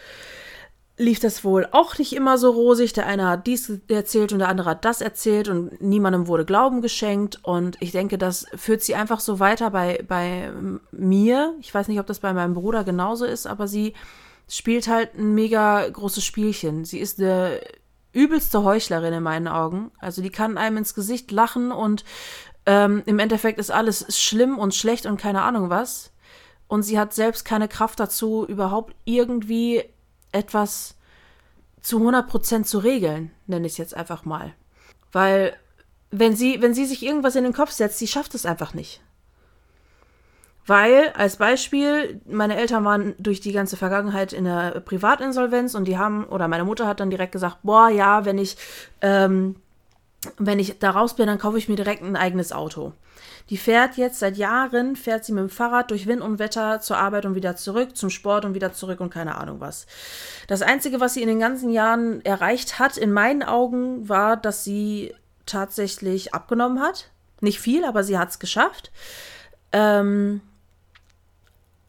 lief 0.98 1.20
das 1.20 1.44
wohl 1.44 1.68
auch 1.72 1.98
nicht 1.98 2.13
immer 2.13 2.38
so 2.38 2.50
rosig. 2.51 2.92
Der 2.94 3.06
eine 3.06 3.27
hat 3.27 3.46
dies 3.48 3.72
erzählt 3.88 4.34
und 4.34 4.39
der 4.39 4.50
andere 4.50 4.72
hat 4.72 4.84
das 4.84 5.01
erzählt 5.01 5.48
und 5.48 5.80
niemandem 5.82 6.27
wurde 6.27 6.44
Glauben 6.44 6.82
geschenkt. 6.82 7.39
Und 7.44 7.77
ich 7.80 7.92
denke, 7.92 8.18
das 8.18 8.48
führt 8.56 8.82
sie 8.82 8.96
einfach 8.96 9.20
so 9.20 9.39
weiter 9.39 9.70
bei, 9.70 10.04
bei 10.08 10.51
mir. 10.92 11.56
Ich 11.62 11.74
weiß 11.74 11.88
nicht, 11.88 12.00
ob 12.00 12.08
das 12.08 12.20
bei 12.20 12.34
meinem 12.34 12.56
Bruder 12.56 12.84
genauso 12.84 13.25
ist, 13.25 13.46
aber 13.46 13.68
sie 13.68 13.94
spielt 14.50 14.88
halt 14.88 15.13
ein 15.16 15.36
mega 15.36 15.88
großes 15.88 16.24
Spielchen. 16.24 16.84
Sie 16.84 17.00
ist 17.00 17.20
eine 17.20 17.62
übelste 18.12 18.63
Heuchlerin 18.63 19.13
in 19.13 19.24
meinen 19.24 19.48
Augen. 19.48 19.92
Also 20.00 20.24
die 20.24 20.32
kann 20.32 20.58
einem 20.58 20.77
ins 20.77 20.96
Gesicht 20.96 21.30
lachen 21.32 21.72
und 21.72 22.06
ähm, 22.66 23.04
im 23.06 23.20
Endeffekt 23.20 23.60
ist 23.60 23.70
alles 23.72 24.18
schlimm 24.18 24.58
und 24.58 24.74
schlecht 24.74 25.06
und 25.06 25.18
keine 25.18 25.44
Ahnung 25.44 25.70
was. 25.70 26.12
Und 26.68 26.82
sie 26.82 26.98
hat 26.98 27.13
selbst 27.13 27.46
keine 27.46 27.68
Kraft 27.68 28.00
dazu, 28.00 28.46
überhaupt 28.46 28.96
irgendwie 29.06 29.84
etwas 30.31 30.96
zu 31.81 32.00
100% 32.00 32.63
zu 32.63 32.79
regeln, 32.79 33.31
nenne 33.46 33.67
ich 33.67 33.74
es 33.74 33.77
jetzt 33.77 33.96
einfach 33.96 34.25
mal. 34.25 34.53
Weil, 35.12 35.53
wenn 36.12 36.36
sie, 36.36 36.62
wenn 36.62 36.74
sie 36.74 36.86
sich 36.86 37.03
irgendwas 37.03 37.36
in 37.36 37.43
den 37.43 37.53
Kopf 37.53 37.72
setzt, 37.72 38.00
sie 38.00 38.07
schafft 38.07 38.36
es 38.36 38.46
einfach 38.46 38.74
nicht. 38.74 39.01
Weil, 40.65 41.13
als 41.15 41.38
Beispiel, 41.38 42.19
meine 42.25 42.57
Eltern 42.57 42.84
waren 42.84 43.15
durch 43.19 43.39
die 43.39 43.53
ganze 43.53 43.77
Vergangenheit 43.77 44.34
in 44.34 44.43
der 44.43 44.81
Privatinsolvenz 44.81 45.75
und 45.75 45.86
die 45.86 45.98
haben, 45.98 46.25
oder 46.25 46.50
meine 46.50 46.65
Mutter 46.65 46.88
hat 46.88 47.00
dann 47.00 47.10
direkt 47.10 47.31
gesagt, 47.31 47.60
boah, 47.63 47.89
ja, 47.89 48.25
wenn 48.25 48.38
ich, 48.38 48.57
ähm, 49.00 49.55
wenn 50.38 50.60
ich 50.60 50.77
da 50.79 50.89
raus 50.89 51.15
bin, 51.15 51.27
dann 51.27 51.39
kaufe 51.39 51.57
ich 51.57 51.69
mir 51.69 51.77
direkt 51.77 52.03
ein 52.03 52.17
eigenes 52.17 52.51
Auto. 52.51 52.91
Die 53.50 53.58
fährt 53.58 53.96
jetzt 53.96 54.20
seit 54.20 54.38
Jahren, 54.38 54.96
fährt 54.96 55.24
sie 55.24 55.32
mit 55.32 55.42
dem 55.42 55.50
Fahrrad 55.50 55.92
durch 55.92 56.06
Wind 56.06 56.22
und 56.22 56.38
Wetter 56.38 56.82
zur 56.82 56.98
Arbeit 56.98 57.25
und 57.25 57.36
wieder 57.36 57.56
zurück, 57.56 57.96
zum 57.96 58.10
Sport 58.10 58.44
und 58.44 58.54
wieder 58.54 58.74
zurück 58.74 59.00
und 59.00 59.10
keine 59.10 59.36
Ahnung 59.36 59.62
was. 59.62 59.88
Das 60.48 60.62
Einzige, 60.62 61.00
was 61.00 61.13
sie 61.13 61.22
in 61.22 61.30
den 61.30 61.39
ganzen 61.39 61.70
Jahren 61.70 62.24
erreicht 62.25 62.80
hat, 62.80 62.98
in 62.98 63.13
meinen 63.13 63.44
Augen, 63.44 64.10
war, 64.10 64.36
dass 64.36 64.63
sie 64.63 65.13
tatsächlich 65.46 66.34
abgenommen 66.34 66.82
hat. 66.82 67.10
Nicht 67.39 67.60
viel, 67.60 67.86
aber 67.86 68.04
sie 68.04 68.18
hat 68.18 68.30
es 68.30 68.39
geschafft. 68.39 68.92
Ähm, 69.72 70.42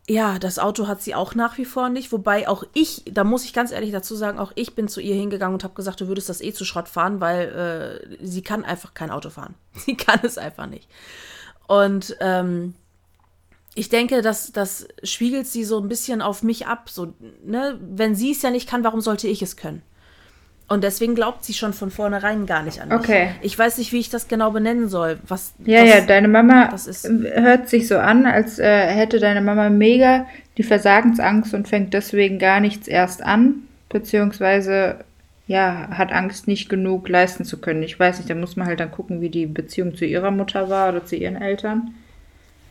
ja, 0.09 0.39
das 0.39 0.59
Auto 0.59 0.87
hat 0.87 1.03
sie 1.03 1.15
auch 1.15 1.35
nach 1.35 1.59
wie 1.59 1.67
vor 1.67 1.91
nicht. 1.91 2.13
Wobei 2.13 2.49
auch 2.49 2.65
ich, 2.73 3.03
da 3.11 3.25
muss 3.25 3.45
ich 3.45 3.53
ganz 3.53 3.73
ehrlich 3.73 3.93
dazu 3.93 4.17
sagen, 4.17 4.39
auch 4.39 4.53
ich 4.55 4.75
bin 4.75 4.89
zu 4.89 5.01
ihr 5.01 5.15
hingegangen 5.15 5.55
und 5.55 5.65
habe 5.65 5.75
gesagt, 5.75 6.01
du 6.01 6.09
würdest 6.09 6.31
das 6.31 6.41
eh 6.41 6.53
zu 6.53 6.65
Schrott 6.65 6.89
fahren, 6.89 7.21
weil 7.21 8.09
äh, 8.11 8.27
sie 8.27 8.43
kann 8.43 8.65
einfach 8.65 8.95
kein 8.95 9.11
Auto 9.11 9.29
fahren. 9.31 9.55
Sie 9.75 9.97
kann 9.97 10.21
es 10.23 10.39
einfach 10.39 10.67
nicht. 10.67 10.89
Und 11.69 12.17
ähm, 12.21 12.75
ich 13.77 13.89
denke, 13.89 14.23
das, 14.23 14.51
das 14.51 14.89
spiegelt 15.05 15.47
sie 15.47 15.63
so 15.63 15.79
ein 15.79 15.89
bisschen 15.89 16.21
auf 16.21 16.43
mich 16.43 16.67
ab. 16.67 16.91
So, 16.91 17.15
ne? 17.45 17.79
Wenn 17.81 18.17
sie 18.17 18.33
es 18.33 18.43
ja 18.43 18.51
nicht 18.51 18.69
kann, 18.69 18.83
warum 18.83 19.01
sollte 19.01 19.29
ich 19.29 19.41
es 19.41 19.57
können? 19.57 19.83
Und 20.67 20.85
deswegen 20.85 21.15
glaubt 21.15 21.45
sie 21.45 21.55
schon 21.55 21.73
von 21.73 21.91
vornherein 21.91 22.45
gar 22.45 22.63
nicht 22.63 22.83
an 22.83 22.89
mich. 22.89 22.99
Okay. 22.99 23.31
Ich 23.41 23.59
weiß 23.59 23.79
nicht, 23.79 23.93
wie 23.93 24.01
ich 24.01 24.11
das 24.11 24.29
genau 24.29 24.51
benennen 24.51 24.89
soll. 24.89 25.19
Was, 25.27 25.55
Ja, 25.65 25.83
was, 25.83 25.89
ja, 25.89 26.01
deine 26.03 26.29
Mama 26.29 26.75
hört 27.35 27.69
sich 27.69 27.87
so 27.87 27.97
an, 27.99 28.27
als 28.27 28.59
äh, 28.59 28.87
hätte 28.87 29.19
deine 29.19 29.41
Mama 29.41 29.71
mega 29.71 30.27
die 30.59 30.63
Versagensangst 30.63 31.55
und 31.55 31.69
fängt 31.69 31.95
deswegen 31.95 32.39
gar 32.39 32.61
nichts 32.61 32.87
erst 32.87 33.23
an, 33.23 33.63
beziehungsweise 33.89 35.05
ja, 35.49 35.89
hat 35.91 36.13
Angst, 36.13 36.47
nicht 36.47 36.69
genug 36.69 37.09
leisten 37.09 37.45
zu 37.45 37.59
können. 37.59 37.83
Ich 37.83 37.99
weiß 37.99 38.19
nicht, 38.19 38.31
da 38.31 38.35
muss 38.35 38.55
man 38.55 38.67
halt 38.69 38.79
dann 38.81 38.91
gucken, 38.93 39.21
wie 39.21 39.31
die 39.31 39.47
Beziehung 39.47 39.97
zu 39.97 40.05
ihrer 40.05 40.31
Mutter 40.31 40.69
war 40.69 40.91
oder 40.91 41.05
zu 41.05 41.17
ihren 41.17 41.37
Eltern. 41.37 41.95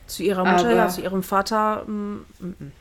Zu 0.06 0.22
ihrer 0.22 0.44
Mutter, 0.44 0.68
Aber- 0.68 0.74
ja, 0.76 0.88
zu 0.88 1.02
ihrem 1.02 1.22
Vater. 1.22 1.82
mm, 1.86 2.24
mm, 2.40 2.46
mm. 2.46 2.72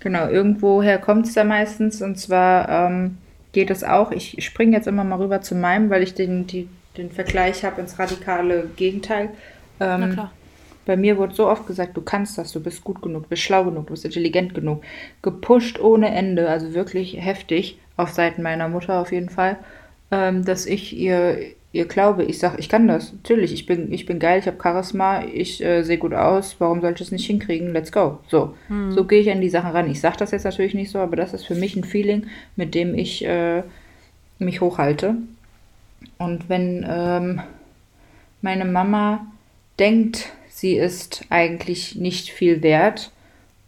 Genau, 0.00 0.28
irgendwoher 0.28 0.98
kommt 0.98 1.26
es 1.26 1.34
da 1.34 1.42
meistens. 1.42 2.02
Und 2.02 2.16
zwar 2.18 2.68
ähm, 2.68 3.18
geht 3.52 3.70
es 3.70 3.82
auch, 3.82 4.12
ich 4.12 4.36
springe 4.44 4.76
jetzt 4.76 4.86
immer 4.86 5.02
mal 5.04 5.16
rüber 5.18 5.40
zu 5.40 5.54
meinem, 5.56 5.90
weil 5.90 6.02
ich 6.04 6.14
den, 6.14 6.46
die, 6.46 6.68
den 6.96 7.10
Vergleich 7.10 7.64
habe 7.64 7.80
ins 7.80 7.98
radikale 7.98 8.68
Gegenteil. 8.76 9.30
Ähm, 9.80 10.00
Na 10.00 10.08
klar. 10.12 10.32
Bei 10.86 10.96
mir 10.96 11.16
wurde 11.18 11.34
so 11.34 11.48
oft 11.48 11.66
gesagt, 11.66 11.96
du 11.96 12.00
kannst 12.02 12.38
das, 12.38 12.52
du 12.52 12.60
bist 12.62 12.84
gut 12.84 13.02
genug, 13.02 13.24
du 13.24 13.28
bist 13.30 13.42
schlau 13.42 13.64
genug, 13.64 13.86
du 13.88 13.92
bist 13.94 14.04
intelligent 14.04 14.54
genug. 14.54 14.82
Gepusht 15.22 15.78
ohne 15.80 16.10
Ende, 16.14 16.48
also 16.48 16.72
wirklich 16.74 17.16
heftig, 17.20 17.78
auf 17.98 18.10
Seiten 18.10 18.42
meiner 18.42 18.68
Mutter 18.68 19.00
auf 19.00 19.12
jeden 19.12 19.28
Fall, 19.28 19.58
ähm, 20.10 20.44
dass 20.44 20.64
ich 20.64 20.96
ihr, 20.96 21.38
ihr 21.72 21.84
glaube. 21.84 22.24
Ich 22.24 22.38
sage, 22.38 22.56
ich 22.58 22.70
kann 22.70 22.88
das, 22.88 23.12
natürlich, 23.12 23.52
ich 23.52 23.66
bin, 23.66 23.92
ich 23.92 24.06
bin 24.06 24.18
geil, 24.18 24.38
ich 24.38 24.46
habe 24.46 24.62
Charisma, 24.62 25.24
ich 25.24 25.62
äh, 25.62 25.82
sehe 25.82 25.98
gut 25.98 26.14
aus, 26.14 26.56
warum 26.60 26.80
sollte 26.80 27.02
ich 27.02 27.08
es 27.08 27.12
nicht 27.12 27.26
hinkriegen? 27.26 27.74
Let's 27.74 27.92
go. 27.92 28.20
So, 28.28 28.54
so 28.90 29.04
gehe 29.04 29.20
ich 29.20 29.30
an 29.30 29.42
die 29.42 29.50
Sachen 29.50 29.72
ran. 29.72 29.90
Ich 29.90 30.00
sage 30.00 30.16
das 30.16 30.30
jetzt 30.30 30.44
natürlich 30.44 30.74
nicht 30.74 30.90
so, 30.90 31.00
aber 31.00 31.16
das 31.16 31.34
ist 31.34 31.44
für 31.44 31.56
mich 31.56 31.76
ein 31.76 31.84
Feeling, 31.84 32.28
mit 32.56 32.74
dem 32.74 32.94
ich 32.94 33.24
äh, 33.24 33.62
mich 34.38 34.60
hochhalte. 34.60 35.16
Und 36.16 36.48
wenn 36.48 36.86
ähm, 36.88 37.42
meine 38.40 38.64
Mama 38.64 39.26
denkt, 39.78 40.30
sie 40.48 40.76
ist 40.76 41.24
eigentlich 41.30 41.96
nicht 41.96 42.30
viel 42.30 42.62
wert 42.62 43.10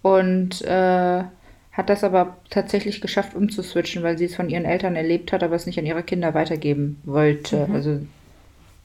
und 0.03 0.63
äh, 0.63 1.25
hat 1.73 1.89
das 1.89 2.05
aber 2.05 2.37
tatsächlich 2.51 3.01
geschafft 3.01 3.35
umzuswitchen, 3.35 4.03
weil 4.03 4.19
sie 4.19 4.25
es 4.25 4.35
von 4.35 4.51
ihren 4.51 4.65
Eltern 4.65 4.97
erlebt 4.97 5.33
hat, 5.33 5.43
aber 5.43 5.55
es 5.55 5.67
nicht 5.67 5.79
an 5.79 5.87
ihre 5.87 6.03
Kinder 6.03 6.35
weitergeben 6.35 7.01
wollte. 7.05 7.69
Also 7.73 8.01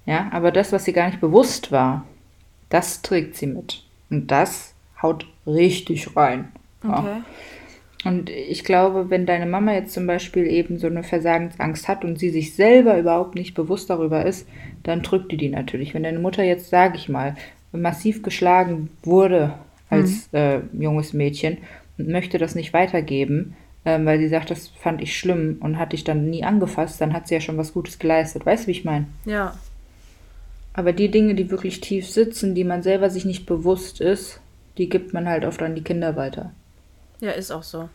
ja, 0.06 0.30
aber 0.32 0.52
das, 0.52 0.72
was 0.72 0.86
sie 0.86 0.94
gar 0.94 1.08
nicht 1.08 1.20
bewusst 1.20 1.72
war, 1.72 2.06
das 2.70 3.02
trägt 3.02 3.36
sie 3.36 3.48
mit. 3.48 3.84
Und 4.10 4.30
das 4.30 4.74
haut 5.02 5.26
richtig 5.48 6.16
rein. 6.16 6.52
Ja. 6.84 7.00
Okay. 7.00 7.22
Und 8.06 8.30
ich 8.30 8.64
glaube, 8.64 9.10
wenn 9.10 9.26
deine 9.26 9.48
Mama 9.48 9.74
jetzt 9.74 9.94
zum 9.94 10.06
Beispiel 10.06 10.46
eben 10.46 10.78
so 10.78 10.86
eine 10.86 11.02
Versagensangst 11.02 11.88
hat 11.88 12.06
und 12.06 12.20
sie 12.20 12.30
sich 12.30 12.54
selber 12.54 13.00
überhaupt 13.00 13.34
nicht 13.34 13.56
bewusst 13.56 13.90
darüber 13.90 14.24
ist, 14.24 14.48
dann 14.84 15.02
drückt 15.02 15.32
die 15.32 15.38
die 15.38 15.50
natürlich. 15.50 15.96
Wenn 15.96 16.04
deine 16.04 16.20
Mutter 16.20 16.44
jetzt, 16.44 16.70
sage 16.70 16.98
ich 16.98 17.10
mal, 17.10 17.36
massiv 17.72 18.22
geschlagen 18.22 18.92
wurde 19.04 19.56
als 19.90 20.30
äh, 20.34 20.60
junges 20.74 21.14
Mädchen 21.14 21.58
möchte 21.98 22.38
das 22.38 22.56
nicht 22.56 22.74
weitergeben, 22.74 23.56
ähm, 23.86 24.06
weil 24.06 24.20
sie 24.20 24.28
sagt, 24.28 24.50
das 24.50 24.68
fand 24.68 25.02
ich 25.02 25.18
schlimm 25.18 25.58
und 25.62 25.78
hat 25.78 25.94
dich 25.94 26.04
dann 26.04 26.30
nie 26.30 26.44
angefasst, 26.44 27.00
dann 27.00 27.14
hat 27.14 27.28
sie 27.28 27.36
ja 27.36 27.42
schon 27.42 27.58
was 27.58 27.74
Gutes 27.74 28.00
geleistet. 28.00 28.46
Weißt 28.46 28.64
du, 28.64 28.68
wie 28.68 28.72
ich 28.72 28.86
meine? 28.86 29.06
Ja. 29.26 29.56
Aber 30.74 30.92
die 30.92 31.10
Dinge, 31.10 31.36
die 31.36 31.52
wirklich 31.52 31.80
tief 31.80 32.10
sitzen, 32.10 32.56
die 32.56 32.64
man 32.64 32.84
selber 32.84 33.10
sich 33.10 33.24
nicht 33.24 33.46
bewusst 33.46 34.02
ist, 34.02 34.42
die 34.78 34.90
gibt 34.90 35.14
man 35.14 35.28
halt 35.30 35.46
oft 35.46 35.62
an 35.62 35.76
die 35.76 35.84
Kinder 35.84 36.16
weiter. 36.16 36.52
Ja, 37.22 37.32
ist 37.32 37.52
auch 37.52 37.64
so. 37.64 37.90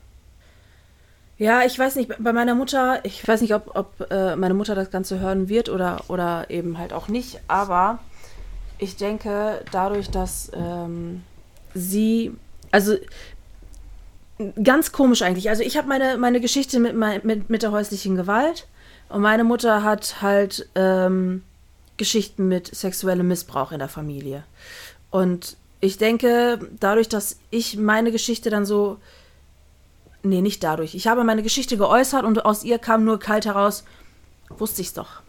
Ja, 1.37 1.63
ich 1.65 1.79
weiß 1.79 1.97
nicht, 1.97 2.13
bei 2.19 2.33
meiner 2.33 2.55
Mutter, 2.55 3.01
ich 3.03 3.27
weiß 3.27 3.41
nicht, 3.41 3.55
ob, 3.55 3.75
ob 3.75 4.11
äh, 4.11 4.37
meine 4.37 4.55
Mutter 4.55 4.75
das 4.75 4.91
Ganze 4.91 5.21
hören 5.21 5.49
wird 5.49 5.69
oder, 5.71 6.05
oder 6.09 6.47
eben 6.51 6.77
halt 6.79 6.93
auch 6.93 7.09
nicht, 7.09 7.41
aber 7.49 7.99
ich 8.79 8.97
denke, 8.97 9.63
dadurch, 9.73 10.11
dass 10.11 10.51
ähm, 10.55 11.23
sie, 11.75 12.33
also 12.71 12.95
ganz 14.63 14.93
komisch 14.93 15.23
eigentlich, 15.23 15.49
also 15.49 15.63
ich 15.63 15.77
habe 15.77 15.89
meine, 15.89 16.17
meine 16.17 16.41
Geschichte 16.41 16.81
mit, 16.81 16.95
mit, 17.25 17.51
mit 17.51 17.63
der 17.63 17.73
häuslichen 17.73 18.17
Gewalt 18.17 18.67
und 19.09 19.23
meine 19.23 19.45
Mutter 19.45 19.83
hat 19.83 20.23
halt 20.23 20.69
ähm, 20.75 21.43
Geschichten 21.97 22.49
mit 22.49 22.75
sexuellem 22.75 23.29
Missbrauch 23.29 23.73
in 23.73 23.79
der 23.79 23.89
Familie. 23.89 24.45
Und 25.11 25.57
ich 25.81 25.99
denke, 25.99 26.59
dadurch, 26.79 27.09
dass 27.09 27.39
ich 27.51 27.77
meine 27.77 28.13
Geschichte 28.13 28.51
dann 28.51 28.65
so 28.65 28.99
Nee, 30.23 30.43
nicht 30.43 30.63
dadurch. 30.63 30.95
Ich 30.95 31.07
habe 31.07 31.25
meine 31.25 31.43
Geschichte 31.43 31.77
geäußert 31.77 32.25
und 32.25 32.45
aus 32.45 32.63
ihr 32.63 32.79
kam 32.79 33.05
nur 33.05 33.19
kalt 33.19 33.47
heraus, 33.47 33.85
wusste 34.51 34.83
ich's 34.83 34.93
doch. 34.93 35.23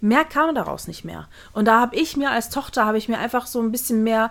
Mehr 0.00 0.24
kam 0.24 0.54
daraus 0.54 0.86
nicht 0.86 1.04
mehr. 1.04 1.28
Und 1.54 1.66
da 1.66 1.80
habe 1.80 1.96
ich 1.96 2.16
mir 2.16 2.30
als 2.30 2.50
Tochter, 2.50 2.84
habe 2.84 2.98
ich 2.98 3.08
mir 3.08 3.18
einfach 3.18 3.46
so 3.46 3.60
ein 3.60 3.72
bisschen 3.72 4.02
mehr 4.02 4.30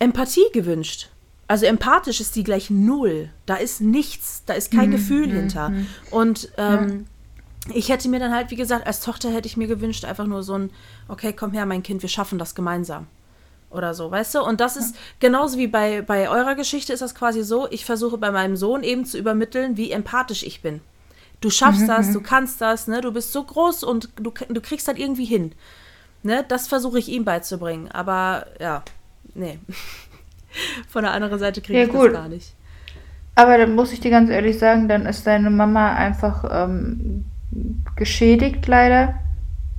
Empathie 0.00 0.46
gewünscht. 0.52 1.10
Also 1.48 1.66
empathisch 1.66 2.20
ist 2.20 2.34
die 2.34 2.44
gleich 2.44 2.70
null. 2.70 3.30
Da 3.46 3.56
ist 3.56 3.80
nichts, 3.80 4.42
da 4.46 4.54
ist 4.54 4.72
kein 4.72 4.90
Gefühl 4.90 5.30
hinter. 5.30 5.72
Und 6.10 6.48
ähm, 6.56 7.06
ich 7.72 7.88
hätte 7.88 8.08
mir 8.08 8.18
dann 8.18 8.32
halt, 8.34 8.50
wie 8.50 8.56
gesagt, 8.56 8.86
als 8.86 9.00
Tochter 9.00 9.30
hätte 9.30 9.46
ich 9.46 9.56
mir 9.56 9.66
gewünscht, 9.66 10.04
einfach 10.04 10.26
nur 10.26 10.42
so 10.42 10.54
ein, 10.54 10.70
okay, 11.08 11.32
komm 11.32 11.52
her, 11.52 11.66
mein 11.66 11.82
Kind, 11.82 12.02
wir 12.02 12.08
schaffen 12.08 12.38
das 12.38 12.54
gemeinsam 12.54 13.06
oder 13.70 13.94
so, 13.94 14.10
weißt 14.10 14.36
du? 14.36 14.42
Und 14.42 14.60
das 14.60 14.76
ist 14.76 14.96
genauso 15.20 15.58
wie 15.58 15.66
bei, 15.66 16.02
bei 16.02 16.28
eurer 16.28 16.54
Geschichte 16.54 16.92
ist 16.92 17.02
das 17.02 17.14
quasi 17.14 17.42
so, 17.42 17.68
ich 17.70 17.84
versuche 17.84 18.18
bei 18.18 18.30
meinem 18.30 18.56
Sohn 18.56 18.82
eben 18.82 19.04
zu 19.04 19.18
übermitteln, 19.18 19.76
wie 19.76 19.90
empathisch 19.90 20.42
ich 20.42 20.62
bin. 20.62 20.80
Du 21.40 21.50
schaffst 21.50 21.86
das, 21.86 22.12
du 22.12 22.20
kannst 22.22 22.60
das, 22.60 22.86
ne? 22.86 23.02
Du 23.02 23.12
bist 23.12 23.32
so 23.32 23.44
groß 23.44 23.84
und 23.84 24.08
du, 24.16 24.32
du 24.48 24.60
kriegst 24.60 24.88
das 24.88 24.96
irgendwie 24.96 25.26
hin. 25.26 25.52
Ne? 26.22 26.44
Das 26.48 26.66
versuche 26.66 26.98
ich 26.98 27.08
ihm 27.08 27.24
beizubringen. 27.24 27.90
Aber 27.90 28.46
ja, 28.58 28.82
nee. 29.34 29.58
Von 30.88 31.02
der 31.04 31.12
anderen 31.12 31.38
Seite 31.38 31.60
kriege 31.60 31.78
Ja, 31.78 31.84
ich 31.86 31.90
gut. 31.90 32.06
das 32.08 32.12
gar 32.14 32.28
nicht. 32.28 32.54
Aber 33.34 33.58
dann 33.58 33.74
muss 33.74 33.92
ich 33.92 34.00
dir 34.00 34.10
ganz 34.10 34.30
ehrlich 34.30 34.58
sagen, 34.58 34.88
dann 34.88 35.04
ist 35.06 35.26
deine 35.26 35.50
Mama 35.50 35.94
einfach 35.94 36.44
ähm, 36.50 37.26
geschädigt 37.96 38.66
leider. 38.66 39.14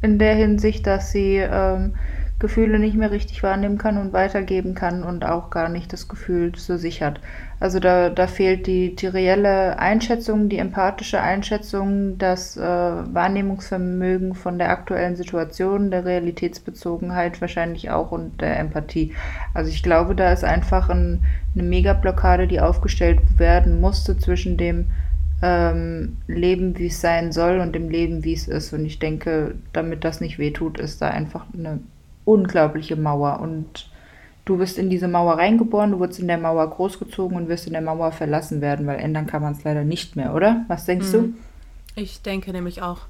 In 0.04 0.20
der 0.20 0.36
Hinsicht, 0.36 0.86
dass 0.86 1.12
sie 1.12 1.38
ähm, 1.38 1.96
Gefühle 2.40 2.78
nicht 2.78 2.96
mehr 2.96 3.10
richtig 3.10 3.42
wahrnehmen 3.42 3.80
kann 3.80 3.98
und 3.98 4.14
weitergeben 4.14 4.76
kann 4.76 5.02
und 5.02 5.26
auch 5.26 5.50
gar 5.50 5.70
nicht 5.70 5.92
das 5.92 6.08
Gefühl 6.08 6.52
zu 6.52 6.78
sich 6.78 7.02
hat. 7.02 7.20
Also 7.60 7.80
da, 7.80 8.12
da 8.12 8.28
fehlt 8.28 8.68
die, 8.68 8.96
die 8.96 9.08
reelle 9.08 9.80
Einschätzung, 9.80 10.48
die 10.48 10.60
empathische 10.60 11.20
Einschätzung, 11.20 12.20
das 12.20 12.56
äh, 12.56 12.62
Wahrnehmungsvermögen 12.62 14.36
von 14.36 14.60
der 14.60 14.70
aktuellen 14.70 15.16
Situation, 15.16 15.90
der 15.90 16.06
Realitätsbezogenheit 16.06 17.42
wahrscheinlich 17.42 17.90
auch 17.90 18.12
und 18.12 18.40
der 18.40 18.60
Empathie. 18.60 19.16
Also 19.56 19.72
ich 19.72 19.82
glaube, 19.82 20.14
da 20.14 20.32
ist 20.32 20.44
einfach 20.44 20.90
ein, 20.90 21.26
eine 21.56 21.64
Megablockade, 21.64 22.46
die 22.46 22.62
aufgestellt 22.62 23.20
werden 23.38 23.82
musste 23.82 24.16
zwischen 24.16 24.58
dem 24.58 24.86
ähm, 25.42 26.18
Leben, 26.28 26.78
wie 26.78 26.88
es 26.88 27.02
sein 27.02 27.32
soll 27.32 27.58
und 27.60 27.74
dem 27.74 27.90
Leben, 27.90 28.24
wie 28.24 28.34
es 28.34 28.48
ist. 28.48 28.74
Und 28.74 28.86
ich 28.86 29.00
denke, 29.00 29.56
damit 29.74 30.04
das 30.04 30.22
nicht 30.22 30.38
wehtut, 30.38 30.80
ist 30.80 31.02
da 31.02 31.10
einfach 31.10 31.46
eine 31.56 31.80
unglaubliche 32.28 32.96
Mauer. 32.96 33.40
Und 33.40 33.90
du 34.46 34.58
bist 34.58 34.78
in 34.78 34.90
diese 34.90 35.08
Mauer 35.08 35.38
reingeboren, 35.38 35.92
du 35.92 36.00
wurdest 36.00 36.20
in 36.20 36.28
der 36.28 36.38
Mauer 36.38 36.70
großgezogen 36.70 37.38
und 37.38 37.50
wirst 37.50 37.68
in 37.68 37.74
der 37.74 37.82
Mauer 37.82 38.12
verlassen 38.12 38.62
werden, 38.62 38.86
weil 38.86 39.00
ändern 39.00 39.28
kann 39.28 39.42
man 39.42 39.54
es 39.54 39.64
leider 39.64 39.84
nicht 39.84 40.16
mehr, 40.16 40.34
oder? 40.34 40.66
Was 40.68 40.86
denkst 40.86 41.08
mhm. 41.08 41.12
du? 41.14 41.34
Ich 41.96 42.22
denke 42.22 42.52
nämlich 42.52 42.82
auch. 42.82 43.02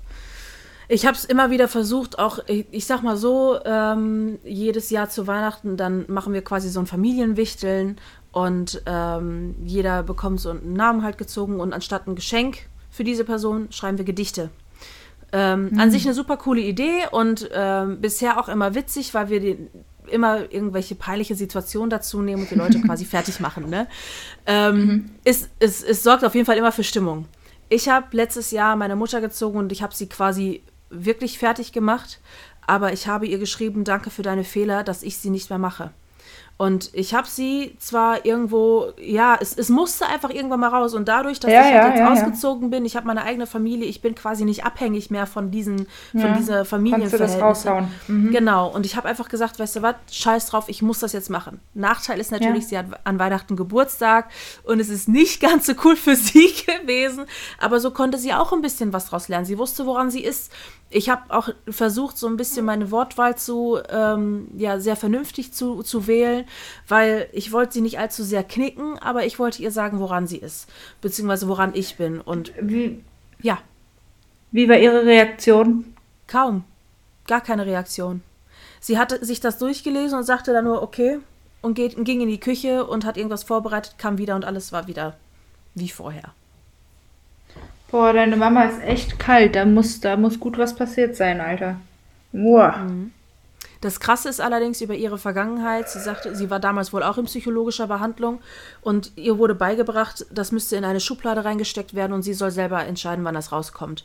Ich 0.89 1.05
habe 1.05 1.17
es 1.17 1.25
immer 1.25 1.51
wieder 1.51 1.67
versucht, 1.67 2.17
auch, 2.17 2.39
ich, 2.47 2.65
ich 2.71 2.86
sag 2.86 3.03
mal 3.03 3.17
so, 3.17 3.59
ähm, 3.65 4.39
jedes 4.45 4.89
Jahr 4.89 5.09
zu 5.09 5.27
Weihnachten, 5.27 5.75
dann 5.75 6.05
machen 6.07 6.31
wir 6.31 6.41
quasi 6.41 6.69
so 6.69 6.79
ein 6.79 6.86
Familienwichteln 6.86 7.97
und 8.31 8.81
ähm, 8.86 9.55
jeder 9.65 10.03
bekommt 10.03 10.39
so 10.39 10.51
einen 10.51 10.74
Namen 10.74 11.03
halt 11.03 11.17
gezogen 11.17 11.59
und 11.59 11.74
anstatt 11.74 12.07
ein 12.07 12.15
Geschenk 12.15 12.69
für 12.89 13.03
diese 13.03 13.25
Person 13.25 13.67
schreiben 13.71 13.97
wir 13.97 14.05
Gedichte. 14.05 14.50
Ähm, 15.31 15.69
mhm. 15.72 15.79
An 15.79 15.91
sich 15.91 16.05
eine 16.05 16.13
super 16.13 16.38
coole 16.38 16.62
Idee 16.62 17.03
und 17.12 17.50
ähm, 17.53 18.00
bisher 18.00 18.39
auch 18.39 18.48
immer 18.48 18.75
witzig, 18.75 19.13
weil 19.13 19.29
wir 19.29 19.39
die, 19.39 19.57
immer 20.10 20.51
irgendwelche 20.51 20.96
peinliche 20.96 21.36
Situationen 21.36 21.89
dazu 21.89 22.22
nehmen 22.22 22.43
und 22.43 22.51
die 22.51 22.55
Leute 22.55 22.79
quasi 22.86 23.05
fertig 23.05 23.39
machen. 23.39 23.69
Ne? 23.69 23.88
Ähm, 24.46 24.75
mhm. 24.77 25.10
es, 25.24 25.50
es, 25.60 25.84
es 25.84 26.03
sorgt 26.03 26.24
auf 26.24 26.36
jeden 26.36 26.46
Fall 26.46 26.57
immer 26.57 26.72
für 26.72 26.84
Stimmung. 26.84 27.25
Ich 27.69 27.89
habe 27.89 28.07
letztes 28.12 28.51
Jahr 28.51 28.75
meine 28.75 28.96
Mutter 28.96 29.19
gezogen 29.19 29.60
und 29.60 29.72
ich 29.72 29.84
habe 29.84 29.93
sie 29.93 30.07
quasi 30.07 30.63
wirklich 30.89 31.38
fertig 31.38 31.74
gemacht, 31.74 32.22
aber 32.65 32.93
ich 32.93 33.07
habe 33.07 33.27
ihr 33.27 33.39
geschrieben, 33.39 33.84
danke 33.84 34.10
für 34.10 34.22
deine 34.22 34.46
Fehler, 34.46 34.84
dass 34.84 35.03
ich 35.03 35.17
sie 35.17 35.29
nicht 35.29 35.50
mehr 35.50 35.60
mache. 35.60 35.91
Und 36.58 36.89
ich 36.94 37.13
habe 37.13 37.27
sie 37.27 37.75
zwar 37.77 38.25
irgendwo, 38.25 38.88
ja, 39.00 39.38
es, 39.39 39.56
es 39.56 39.70
musste 39.70 40.08
einfach 40.08 40.32
irgendwann 40.32 40.60
mal 40.60 40.70
raus. 40.70 40.96
Und 40.96 41.08
dadurch, 41.08 41.39
dass 41.39 41.51
ja, 41.51 41.60
ich 41.60 41.65
halt 41.65 41.75
ja, 41.75 41.89
jetzt 41.89 42.00
ja, 42.00 42.12
ausgezogen 42.12 42.72
bin, 42.72 42.84
ich 42.84 42.96
habe 42.96 43.06
meine 43.06 43.24
eigene 43.24 43.46
Familie, 43.46 43.86
ich 43.86 44.01
bin 44.01 44.15
quasi 44.15 44.44
nicht 44.44 44.65
abhängig 44.65 45.12
mehr 45.12 45.27
von 45.27 45.51
diesen, 45.51 45.88
von 46.13 46.34
dieser 46.36 46.65
Familienverhältnisse. 46.65 47.88
Mhm. 48.08 48.32
Genau. 48.32 48.70
Und 48.70 48.88
ich 48.88 48.96
habe 48.96 49.08
einfach 49.08 49.29
gesagt, 49.29 49.60
weißt 49.60 49.75
du 49.75 49.82
was, 49.84 49.96
scheiß 50.12 50.48
drauf, 50.48 50.65
ich 50.67 50.82
muss 50.82 51.00
das 51.00 51.13
jetzt 51.13 51.29
machen. 51.29 51.60
Nachteil 51.75 52.20
ist 52.20 52.32
natürlich, 52.32 52.65
sie 52.67 52.77
hat 52.77 52.88
an 53.03 53.20
Weihnachten 53.20 53.56
Geburtstag 53.56 54.29
und 54.63 54.79
es 54.79 54.89
ist 54.89 55.08
nicht 55.08 55.39
ganz 55.41 55.67
so 55.67 55.74
cool 55.84 55.96
für 55.96 56.15
sie 56.15 56.48
gewesen. 56.65 57.25
Aber 57.60 57.79
so 57.79 57.91
konnte 57.91 58.17
sie 58.17 58.34
auch 58.34 58.51
ein 58.51 58.63
bisschen 58.63 58.94
was 58.94 59.10
draus 59.10 59.27
lernen. 59.27 59.46
Sie 59.46 59.60
wusste, 59.60 59.86
woran 59.86 60.10
sie 60.10 60.24
ist 60.24 60.51
ich 60.89 61.10
habe 61.10 61.34
auch 61.36 61.50
versucht, 61.70 62.17
so 62.17 62.27
ein 62.27 62.38
bisschen 62.38 62.65
meine 62.65 62.91
Wortwahl 62.91 63.38
zu, 63.38 63.79
ähm, 63.89 64.48
ja, 64.56 64.79
sehr 64.79 64.96
vernünftig 64.96 65.51
zu, 65.53 65.84
zu 65.84 66.08
wählen, 66.08 66.46
weil 66.88 67.27
ich 67.34 67.51
wollte 67.51 67.74
sie 67.74 67.82
nicht 67.82 68.00
allzu 68.00 68.24
sehr 68.24 68.44
knicken, 68.44 68.98
aber 69.00 69.25
ich 69.25 69.38
wollte 69.38 69.62
ihr 69.62 69.72
sagen, 69.72 70.00
woran 70.00 70.27
sie 70.27 70.38
ist, 70.38 70.70
beziehungsweise 71.01 71.48
woran 71.48 71.75
ich 71.75 71.98
bin. 71.98 72.22
Und 72.22 72.53
wie, 72.62 73.03
ja. 73.41 73.60
Wie 74.51 74.70
war 74.70 74.77
ihre 74.77 75.06
Reaktion? 75.06 75.94
Kaum. 76.25 76.63
Gar 77.27 77.41
keine 77.41 77.65
Reaktion. 77.65 78.22
Sie 78.79 78.98
hatte 78.98 79.25
sich 79.25 79.41
das 79.41 79.58
durchgelesen 79.58 80.17
und 80.17 80.24
sagte 80.24 80.53
dann 80.53 80.63
nur, 80.63 80.82
okay, 80.82 81.20
und 81.62 81.74
geht, 81.74 81.96
ging 82.06 82.22
in 82.22 82.29
die 82.29 82.39
Küche 82.39 82.86
und 82.86 83.03
hat 83.03 83.17
irgendwas 83.17 83.44
vorbereitet, 83.44 83.96
kam 83.98 84.17
wieder 84.17 84.36
und 84.36 84.46
alles 84.46 84.72
war 84.72 84.88
wieder 84.88 85.17
wie 85.75 85.89
vorher. 85.89 86.34
Boah, 87.89 88.13
deine 88.13 88.36
Mama 88.36 88.65
ist 88.65 88.82
echt 88.84 89.20
kalt. 89.20 89.56
Da 89.56 89.65
muss, 89.65 90.00
da 90.00 90.17
muss 90.17 90.39
gut 90.39 90.58
was 90.58 90.75
passiert 90.75 91.15
sein, 91.15 91.39
Alter. 91.39 91.77
Boah. 92.32 92.77
Mhm. 92.77 93.12
Das 93.82 94.00
Krasse 94.00 94.29
ist 94.29 94.41
allerdings 94.41 94.82
über 94.82 94.96
ihre 94.96 95.17
Vergangenheit. 95.17 95.89
Sie 95.89 96.00
sagte, 96.00 96.36
sie 96.36 96.50
war 96.50 96.60
damals 96.60 96.94
wohl 96.94 97.03
auch 97.03 97.17
in 97.17 97.25
psychologischer 97.25 97.88
Behandlung 97.88 98.41
und 98.82 99.12
ihr 99.15 99.38
wurde 99.38 99.56
beigebracht, 99.56 100.25
das 100.32 100.51
müsste 100.51 100.75
in 100.75 100.86
eine 100.86 101.00
Schublade 101.00 101.46
reingesteckt 101.46 101.94
werden 101.94 102.13
und 102.13 102.24
sie 102.24 102.34
soll 102.34 102.51
selber 102.51 102.84
entscheiden, 102.86 103.24
wann 103.24 103.36
das 103.36 103.51
rauskommt. 103.51 104.03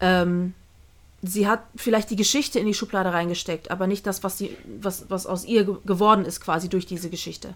Ähm, 0.00 0.54
sie 1.22 1.46
hat 1.46 1.62
vielleicht 1.76 2.10
die 2.10 2.16
Geschichte 2.16 2.58
in 2.58 2.66
die 2.66 2.74
Schublade 2.74 3.12
reingesteckt, 3.12 3.70
aber 3.70 3.86
nicht 3.86 4.06
das, 4.06 4.24
was, 4.24 4.38
sie, 4.38 4.56
was, 4.80 5.08
was 5.08 5.26
aus 5.26 5.44
ihr 5.44 5.64
geworden 5.64 6.24
ist, 6.24 6.40
quasi 6.40 6.68
durch 6.68 6.86
diese 6.86 7.08
Geschichte. 7.08 7.54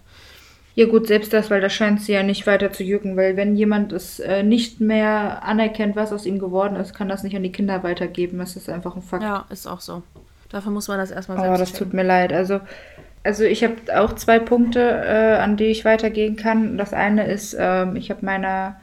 Ja 0.77 0.85
gut, 0.85 1.07
selbst 1.07 1.33
das, 1.33 1.49
weil 1.49 1.59
da 1.59 1.69
scheint 1.69 2.03
sie 2.03 2.13
ja 2.13 2.21
nicht 2.21 2.45
weiter 2.45 2.71
zu 2.71 2.83
jucken, 2.83 3.17
weil 3.17 3.35
wenn 3.35 3.55
jemand 3.55 3.91
es 3.93 4.19
äh, 4.19 4.43
nicht 4.43 4.79
mehr 4.79 5.43
anerkennt, 5.43 5.95
was 5.95 6.13
aus 6.13 6.27
ihm 6.27 6.37
geworden 6.37 6.75
ist, 6.75 6.93
kann 6.93 7.09
das 7.09 7.23
nicht 7.23 7.35
an 7.35 7.41
die 7.41 7.51
Kinder 7.51 7.81
weitergeben. 7.81 8.37
Das 8.37 8.55
ist 8.55 8.69
einfach 8.69 8.95
ein 8.95 9.01
Fakt. 9.01 9.23
Ja, 9.23 9.45
ist 9.49 9.65
auch 9.65 9.81
so. 9.81 10.03
Dafür 10.49 10.71
muss 10.71 10.87
man 10.87 10.99
das 10.99 11.09
erstmal 11.09 11.39
selbst 11.39 11.55
Oh, 11.55 11.57
das 11.59 11.71
checken. 11.71 11.85
tut 11.85 11.93
mir 11.95 12.03
leid. 12.03 12.31
Also, 12.31 12.59
also 13.23 13.43
ich 13.43 13.63
habe 13.63 13.73
auch 13.95 14.13
zwei 14.13 14.37
Punkte, 14.37 14.79
äh, 14.81 15.37
an 15.39 15.57
die 15.57 15.65
ich 15.65 15.83
weitergehen 15.83 16.35
kann. 16.35 16.77
Das 16.77 16.93
eine 16.93 17.25
ist, 17.25 17.57
ähm, 17.59 17.95
ich 17.95 18.11
habe 18.11 18.23
meiner 18.23 18.79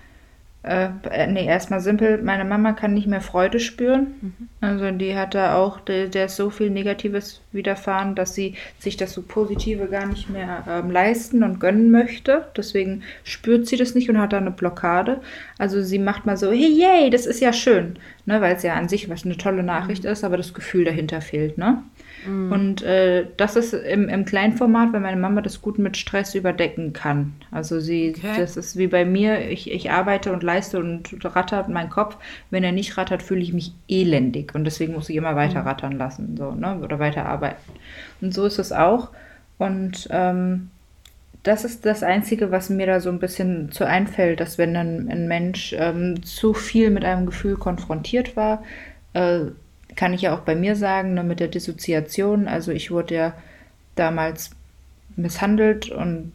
äh, 0.65 0.89
äh, 1.11 1.27
nee, 1.27 1.45
erstmal 1.45 1.81
simpel. 1.81 2.23
Meine 2.23 2.47
Mama 2.47 2.73
kann 2.73 2.95
nicht 2.95 3.07
mehr 3.07 3.21
Freude 3.21 3.61
spüren. 3.61 4.15
Mhm. 4.21 4.49
Also 4.63 4.91
die 4.93 5.15
hatte 5.15 5.53
auch, 5.53 5.79
der, 5.79 6.09
der, 6.09 6.27
ist 6.27 6.37
so 6.37 6.49
viel 6.49 6.71
Negatives 6.71 7.43
widerfahren, 7.53 8.15
dass 8.15 8.35
sie 8.35 8.55
sich 8.79 8.97
das 8.97 9.13
so 9.13 9.21
Positive 9.21 9.87
gar 9.89 10.07
nicht 10.07 10.31
mehr 10.31 10.65
ähm, 10.67 10.91
leisten 10.91 11.43
und 11.43 11.61
gönnen 11.61 11.91
möchte. 11.91 12.47
Deswegen 12.57 13.03
spürt 13.25 13.67
sie 13.67 13.77
das 13.77 13.95
nicht 13.95 14.09
und 14.09 14.19
hat 14.19 14.33
da 14.33 14.39
eine 14.39 14.51
Blockade. 14.51 15.21
Also 15.59 15.83
sie 15.83 15.99
macht 15.99 16.25
mal 16.25 16.39
so, 16.39 16.51
hey, 16.51 16.73
yay, 16.73 17.11
das 17.11 17.27
ist 17.27 17.41
ja 17.41 17.53
schön. 17.53 17.99
Ne, 18.25 18.41
Weil 18.41 18.57
es 18.57 18.63
ja 18.63 18.73
an 18.73 18.89
sich 18.89 19.11
was 19.11 19.27
eine 19.27 19.37
tolle 19.37 19.63
Nachricht 19.63 20.05
mhm. 20.05 20.11
ist, 20.11 20.25
aber 20.25 20.39
das 20.39 20.55
Gefühl 20.55 20.87
dahinter 20.87 21.21
fehlt. 21.21 21.59
Ne? 21.59 21.83
Mhm. 22.27 22.53
Und 22.53 22.83
äh, 22.83 23.27
das 23.37 23.57
ist 23.57 23.73
im, 23.73 24.09
im 24.09 24.25
Kleinformat, 24.25 24.93
weil 24.93 25.01
meine 25.01 25.21
Mama 25.21 25.41
das 25.41 25.63
gut 25.63 25.79
mit 25.79 25.97
Stress 25.97 26.35
überdecken 26.35 26.93
kann. 26.93 27.35
Also 27.51 27.81
sie, 27.81 28.15
okay. 28.17 28.35
das 28.39 28.57
ist 28.57 28.77
wie 28.77 28.87
bei 28.87 29.05
mir, 29.05 29.51
ich, 29.51 29.71
ich 29.71 29.91
arbeite 29.91 30.33
und 30.33 30.43
leiste 30.43 30.79
und 30.79 31.25
rattert 31.25 31.69
mein 31.69 31.91
Kopf. 31.91 32.17
Wenn 32.51 32.65
er 32.65 32.73
nicht 32.73 32.97
rattert, 32.97 33.23
fühle 33.23 33.43
ich 33.43 33.53
mich 33.53 33.73
elendig. 33.89 34.55
Und 34.55 34.65
deswegen 34.65 34.95
muss 34.95 35.09
ich 35.09 35.17
immer 35.17 35.37
weiter 35.37 35.63
mhm. 35.63 35.69
rattern 35.69 35.93
lassen, 35.93 36.37
so, 36.37 36.53
ne? 36.53 36.79
Oder 36.83 36.99
weiter 36.99 37.27
arbeiten. 37.27 37.63
Und 38.21 38.35
so 38.35 38.47
ist 38.47 38.59
es 38.59 38.73
auch. 38.73 39.11
Und 39.59 40.09
ähm, 40.11 40.71
das 41.45 41.65
ist 41.65 41.85
das 41.85 42.03
Einzige, 42.03 42.51
was 42.51 42.71
mir 42.71 42.87
da 42.87 43.01
so 43.01 43.11
ein 43.11 43.19
bisschen 43.19 43.71
zu 43.71 43.87
einfällt, 43.87 44.41
dass 44.41 44.57
wenn 44.57 44.75
ein, 44.77 45.11
ein 45.11 45.29
Mensch 45.29 45.75
ähm, 45.79 46.23
zu 46.25 46.55
viel 46.55 46.91
mit 46.91 47.05
einem 47.05 47.27
Gefühl 47.27 47.57
konfrontiert 47.57 48.35
war, 48.35 48.63
äh, 49.13 49.47
kann 49.97 50.13
ich 50.13 50.23
ja 50.23 50.35
auch 50.35 50.41
bei 50.41 50.55
mir 50.55 50.77
sagen, 50.77 51.15
ne, 51.15 51.25
mit 51.25 51.41
der 51.41 51.49
Dissoziation. 51.49 52.49
Also 52.49 52.73
ich 52.73 52.91
wurde 52.91 53.15
ja 53.15 53.35
damals 53.95 54.51
misshandelt 55.17 55.91
und 55.91 56.33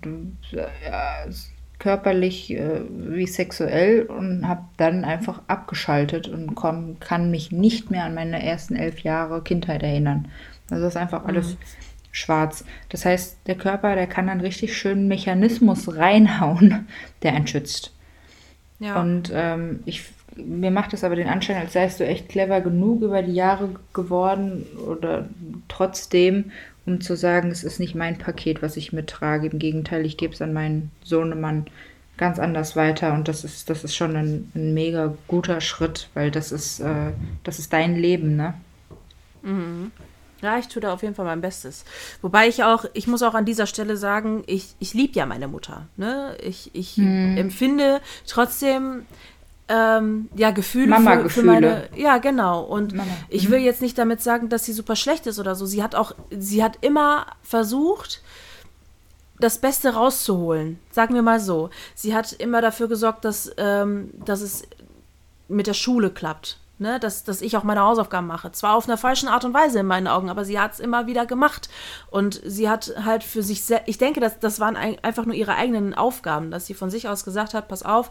äh, 0.51 1.31
körperlich 1.79 2.51
äh, 2.51 2.81
wie 2.89 3.25
sexuell 3.25 4.03
und 4.03 4.47
habe 4.47 4.63
dann 4.77 5.05
einfach 5.05 5.41
abgeschaltet 5.47 6.27
und 6.27 6.55
komm, 6.55 6.99
kann 6.99 7.31
mich 7.31 7.51
nicht 7.51 7.89
mehr 7.89 8.03
an 8.03 8.13
meine 8.13 8.43
ersten 8.43 8.75
elf 8.75 8.99
Jahre 8.99 9.41
Kindheit 9.41 9.81
erinnern. 9.81 10.27
Also 10.69 10.83
das 10.83 10.93
ist 10.93 11.01
einfach 11.01 11.25
alles 11.25 11.53
mhm. 11.53 11.57
schwarz. 12.11 12.65
Das 12.89 13.05
heißt, 13.05 13.37
der 13.47 13.55
Körper, 13.55 13.95
der 13.95 14.07
kann 14.07 14.27
dann 14.27 14.41
richtig 14.41 14.77
schön 14.77 15.07
Mechanismus 15.07 15.95
reinhauen, 15.95 16.87
der 17.23 17.33
einen 17.33 17.47
schützt. 17.47 17.93
Ja. 18.79 18.99
Und 19.01 19.31
ähm, 19.33 19.81
ich 19.85 20.03
mir 20.45 20.71
macht 20.71 20.93
es 20.93 21.03
aber 21.03 21.15
den 21.15 21.27
Anschein, 21.27 21.57
als 21.57 21.73
seist 21.73 21.99
du 21.99 22.05
echt 22.05 22.29
clever 22.29 22.61
genug 22.61 23.01
über 23.01 23.21
die 23.21 23.33
Jahre 23.33 23.69
geworden 23.93 24.65
oder 24.87 25.27
trotzdem, 25.67 26.51
um 26.85 27.01
zu 27.01 27.15
sagen, 27.15 27.51
es 27.51 27.63
ist 27.63 27.79
nicht 27.79 27.95
mein 27.95 28.17
Paket, 28.17 28.61
was 28.61 28.77
ich 28.77 28.93
mittrage. 28.93 29.47
Im 29.47 29.59
Gegenteil, 29.59 30.05
ich 30.05 30.17
gebe 30.17 30.33
es 30.33 30.41
an 30.41 30.53
meinen 30.53 30.91
Sohnemann 31.03 31.65
ganz 32.17 32.37
anders 32.37 32.75
weiter 32.75 33.13
und 33.13 33.27
das 33.27 33.43
ist, 33.43 33.69
das 33.69 33.83
ist 33.83 33.95
schon 33.95 34.15
ein, 34.15 34.51
ein 34.53 34.73
mega 34.73 35.13
guter 35.27 35.61
Schritt, 35.61 36.09
weil 36.13 36.31
das 36.31 36.51
ist, 36.51 36.81
äh, 36.81 37.11
das 37.43 37.59
ist 37.59 37.71
dein 37.71 37.95
Leben, 37.95 38.35
ne? 38.35 38.55
Mhm. 39.41 39.91
Ja, 40.41 40.57
ich 40.57 40.67
tue 40.67 40.81
da 40.81 40.93
auf 40.93 41.01
jeden 41.01 41.15
Fall 41.15 41.25
mein 41.25 41.41
Bestes. 41.41 41.85
Wobei 42.21 42.47
ich 42.47 42.63
auch, 42.63 42.85
ich 42.93 43.07
muss 43.07 43.23
auch 43.23 43.33
an 43.33 43.45
dieser 43.45 43.67
Stelle 43.67 43.97
sagen, 43.97 44.43
ich, 44.47 44.75
ich 44.79 44.93
liebe 44.93 45.17
ja 45.17 45.25
meine 45.25 45.47
Mutter. 45.47 45.87
Ne? 45.97 46.37
Ich, 46.41 46.71
ich 46.73 46.95
hm. 46.95 47.37
empfinde 47.37 47.99
trotzdem 48.25 49.05
ähm, 49.69 50.29
ja, 50.35 50.51
Gefühle 50.51 50.87
Mama 50.87 51.19
für, 51.21 51.29
für 51.29 51.43
meine. 51.43 51.87
Ja, 51.95 52.17
genau. 52.17 52.63
Und 52.63 52.93
Mama. 52.93 53.09
ich 53.29 53.51
will 53.51 53.59
jetzt 53.59 53.81
nicht 53.81 53.97
damit 53.97 54.21
sagen, 54.21 54.49
dass 54.49 54.65
sie 54.65 54.73
super 54.73 54.95
schlecht 54.95 55.27
ist 55.27 55.39
oder 55.39 55.55
so. 55.55 55.65
Sie 55.67 55.83
hat 55.83 55.93
auch, 55.93 56.13
sie 56.31 56.63
hat 56.63 56.79
immer 56.81 57.27
versucht, 57.43 58.23
das 59.39 59.59
Beste 59.59 59.93
rauszuholen. 59.93 60.79
Sagen 60.91 61.13
wir 61.13 61.21
mal 61.21 61.39
so. 61.39 61.69
Sie 61.95 62.15
hat 62.15 62.33
immer 62.33 62.61
dafür 62.61 62.87
gesorgt, 62.87 63.23
dass, 63.23 63.51
ähm, 63.57 64.09
dass 64.25 64.41
es 64.41 64.63
mit 65.47 65.67
der 65.67 65.73
Schule 65.75 66.09
klappt. 66.09 66.57
ne, 66.79 66.99
dass, 66.99 67.23
dass 67.23 67.41
ich 67.41 67.55
auch 67.57 67.63
meine 67.63 67.81
Hausaufgaben 67.81 68.25
mache. 68.25 68.51
Zwar 68.51 68.75
auf 68.75 68.87
einer 68.87 68.97
falschen 68.97 69.27
Art 69.27 69.45
und 69.45 69.53
Weise 69.53 69.79
in 69.79 69.85
meinen 69.85 70.07
Augen, 70.07 70.29
aber 70.29 70.45
sie 70.45 70.59
hat 70.59 70.73
es 70.73 70.79
immer 70.79 71.07
wieder 71.07 71.25
gemacht. 71.25 71.69
Und 72.09 72.41
sie 72.45 72.69
hat 72.69 72.93
halt 73.03 73.23
für 73.23 73.43
sich, 73.43 73.63
sehr, 73.63 73.87
ich 73.87 73.97
denke, 73.97 74.19
das, 74.19 74.39
das 74.39 74.59
waren 74.59 74.75
ein, 74.75 74.97
einfach 75.03 75.25
nur 75.25 75.35
ihre 75.35 75.55
eigenen 75.55 75.93
Aufgaben, 75.93 76.51
dass 76.51 76.65
sie 76.65 76.73
von 76.73 76.89
sich 76.89 77.07
aus 77.07 77.23
gesagt 77.23 77.53
hat, 77.53 77.67
pass 77.67 77.83
auf, 77.83 78.09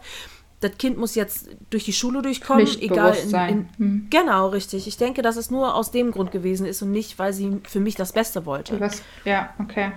das 0.61 0.77
Kind 0.77 0.97
muss 0.97 1.15
jetzt 1.15 1.49
durch 1.69 1.85
die 1.85 1.93
Schule 1.93 2.21
durchkommen, 2.21 2.67
egal 2.81 3.15
in, 3.15 3.29
in 3.31 3.69
hm. 3.77 4.07
genau 4.09 4.49
richtig. 4.49 4.87
Ich 4.87 4.97
denke, 4.97 5.21
dass 5.21 5.37
es 5.37 5.49
nur 5.49 5.73
aus 5.73 5.91
dem 5.91 6.11
Grund 6.11 6.31
gewesen 6.31 6.65
ist 6.65 6.81
und 6.81 6.91
nicht, 6.91 7.17
weil 7.17 7.31
sie 7.33 7.61
für 7.63 7.79
mich 7.79 7.95
das 7.95 8.11
Beste 8.11 8.45
wollte. 8.45 8.79
Was, 8.79 9.01
ja, 9.23 9.53
okay. 9.59 9.91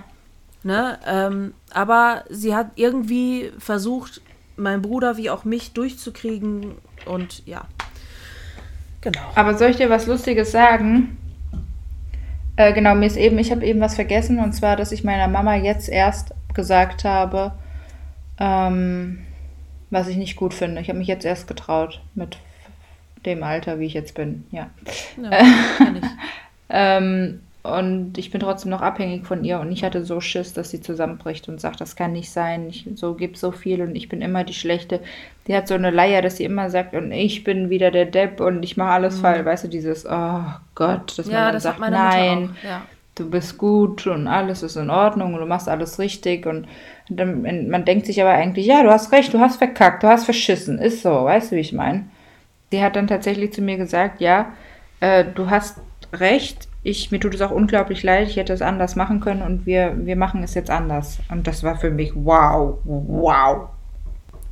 Ne, 0.63 0.99
ähm, 1.07 1.55
aber 1.73 2.25
sie 2.31 2.55
hat 2.55 2.71
irgendwie 2.77 3.51
versucht, 3.59 4.23
meinen 4.57 4.83
Bruder 4.83 5.17
wie 5.17 5.31
auch 5.31 5.45
mich 5.45 5.73
durchzukriegen 5.73 6.77
und 7.07 7.45
ja, 7.47 7.63
genau. 9.01 9.33
Aber 9.35 9.59
soll 9.59 9.71
ich 9.71 9.79
dir 9.79 9.91
was 9.91 10.07
Lustiges 10.07 10.53
sagen? 10.53 11.17
Äh, 12.55 12.73
genau, 12.73 12.95
mir 12.95 13.07
ist 13.07 13.17
eben, 13.17 13.39
ich 13.39 13.51
habe 13.51 13.65
eben 13.65 13.81
was 13.81 13.97
vergessen 13.97 14.39
und 14.39 14.53
zwar, 14.53 14.77
dass 14.77 14.93
ich 14.93 15.03
meiner 15.03 15.27
Mama 15.27 15.57
jetzt 15.57 15.89
erst 15.89 16.33
gesagt 16.55 17.03
habe, 17.03 17.53
ähm, 18.39 19.27
was 19.93 20.09
ich 20.09 20.17
nicht 20.17 20.37
gut 20.37 20.55
finde. 20.55 20.81
Ich 20.81 20.89
habe 20.89 20.99
mich 20.99 21.07
jetzt 21.07 21.25
erst 21.25 21.47
getraut 21.47 22.01
mit 22.15 22.39
dem 23.27 23.43
Alter, 23.43 23.79
wie 23.79 23.87
ich 23.87 23.95
jetzt 23.95 24.15
bin. 24.15 24.45
Ja. 24.51 24.71
ja 25.23 25.31
ähm, 26.71 27.41
und 27.63 28.19
ich 28.19 28.33
bin 28.33 28.41
trotzdem 28.41 28.71
noch 28.71 28.81
abhängig 28.81 29.25
von 29.25 29.45
ihr 29.45 29.61
und 29.61 29.71
ich 29.71 29.85
hatte 29.85 30.05
so 30.05 30.21
Schiss, 30.21 30.53
dass 30.53 30.71
sie 30.71 30.81
zusammenbricht 30.81 31.49
und 31.49 31.61
sagt, 31.61 31.81
das 31.81 31.95
kann 31.95 32.13
nicht 32.13 32.31
sein, 32.31 32.69
ich, 32.69 32.89
so 32.97 33.15
gibt 33.15 33.37
so 33.37 33.53
viel 33.53 33.83
und 33.83 33.95
ich 33.95 34.09
bin 34.09 34.21
immer 34.21 34.43
die 34.43 34.55
Schlechte. 34.55 35.01
Die 35.47 35.55
hat 35.55 35.69
so 35.69 35.75
eine 35.75 35.91
Leier, 35.91 36.23
dass 36.23 36.39
sie 36.39 36.45
immer 36.45 36.71
sagt, 36.71 36.95
und 36.95 37.13
ich 37.13 37.45
bin 37.45 37.71
wieder 37.71 37.93
der 37.93 38.07
Depp 38.07 38.41
und 38.41 38.65
ich 38.65 38.77
mache 38.77 38.93
alles 38.93 39.19
mhm. 39.19 39.21
falsch. 39.21 39.45
Weißt 39.45 39.65
du, 39.65 39.69
dieses, 39.69 40.07
oh 40.07 40.43
Gott, 40.75 41.17
dass 41.19 41.27
ja, 41.27 41.33
man 41.33 41.45
dann 41.45 41.55
das 41.55 41.63
sagt, 41.63 41.79
nein, 41.79 42.57
ja. 42.65 42.83
du 43.15 43.31
bist 43.31 43.59
gut 43.59 44.07
und 44.09 44.27
alles 44.27 44.65
ist 44.65 44.77
in 44.77 44.91
Ordnung 44.91 45.35
und 45.35 45.41
du 45.41 45.47
machst 45.47 45.69
alles 45.69 46.01
richtig 46.01 46.47
und 46.47 46.67
dann, 47.09 47.69
man 47.69 47.85
denkt 47.85 48.07
sich 48.07 48.21
aber 48.21 48.31
eigentlich, 48.31 48.67
ja, 48.67 48.83
du 48.83 48.91
hast 48.91 49.13
recht, 49.13 49.35
du 49.35 49.41
hast 49.41 49.57
verkackt, 49.57 50.03
du 50.03 50.09
hast 50.09 50.25
verschissen. 50.25 50.79
Ist 50.79 51.03
so, 51.03 51.11
weißt 51.11 51.53
du, 51.53 51.57
wie 51.57 51.61
ich 51.61 51.73
meine? 51.73 52.05
Die 52.71 52.83
hat 52.83 52.97
dann 52.97 53.07
tatsächlich 53.07 53.53
zu 53.53 53.61
mir 53.61 53.77
gesagt, 53.77 54.21
ja, 54.21 54.53
äh, 55.01 55.25
du 55.25 55.51
hast 55.51 55.79
recht, 56.13 56.69
ich, 56.83 57.11
mir 57.11 57.21
tut 57.21 57.35
es 57.35 57.41
auch 57.41 57.51
unglaublich 57.51 58.03
leid, 58.03 58.29
ich 58.29 58.37
hätte 58.37 58.53
es 58.53 58.63
anders 58.63 58.97
machen 58.97 59.21
können 59.21 59.43
und 59.43 59.67
wir, 59.67 59.95
wir 60.05 60.17
machen 60.17 60.43
es 60.43 60.55
jetzt 60.55 60.71
anders. 60.71 61.19
Und 61.31 61.47
das 61.47 61.63
war 61.63 61.77
für 61.77 61.91
mich 61.91 62.13
wow, 62.15 62.79
wow. 62.85 63.69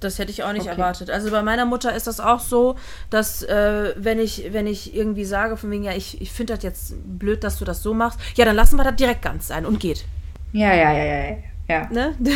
Das 0.01 0.19
hätte 0.19 0.31
ich 0.31 0.43
auch 0.43 0.53
nicht 0.53 0.63
okay. 0.63 0.71
erwartet. 0.71 1.11
Also 1.11 1.31
bei 1.31 1.43
meiner 1.43 1.67
Mutter 1.67 1.95
ist 1.95 2.07
das 2.07 2.21
auch 2.21 2.41
so, 2.41 2.77
dass 3.11 3.43
äh, 3.43 3.93
wenn 3.97 4.19
ich 4.19 4.49
wenn 4.51 4.67
ich 4.67 4.97
irgendwie 4.97 5.27
sage 5.27 5.59
von 5.59 5.71
wegen 5.71 5.85
ja 5.85 5.93
ich, 5.93 6.23
ich 6.23 6.33
finde 6.33 6.55
das 6.55 6.63
jetzt 6.63 6.95
blöd, 7.19 7.45
dass 7.45 7.59
du 7.59 7.67
das 7.67 7.83
so 7.83 7.93
machst, 7.93 8.19
ja 8.35 8.47
dann 8.47 8.57
lassen 8.57 8.77
wir 8.79 8.85
das 8.85 8.97
direkt 8.97 9.21
ganz 9.21 9.49
sein 9.49 9.67
und 9.67 9.79
geht. 9.79 10.07
Ja 10.53 10.75
ja 10.75 10.93
ja 10.93 11.05
ja 11.05 11.37
ja. 11.71 11.89
Ne? 11.91 12.15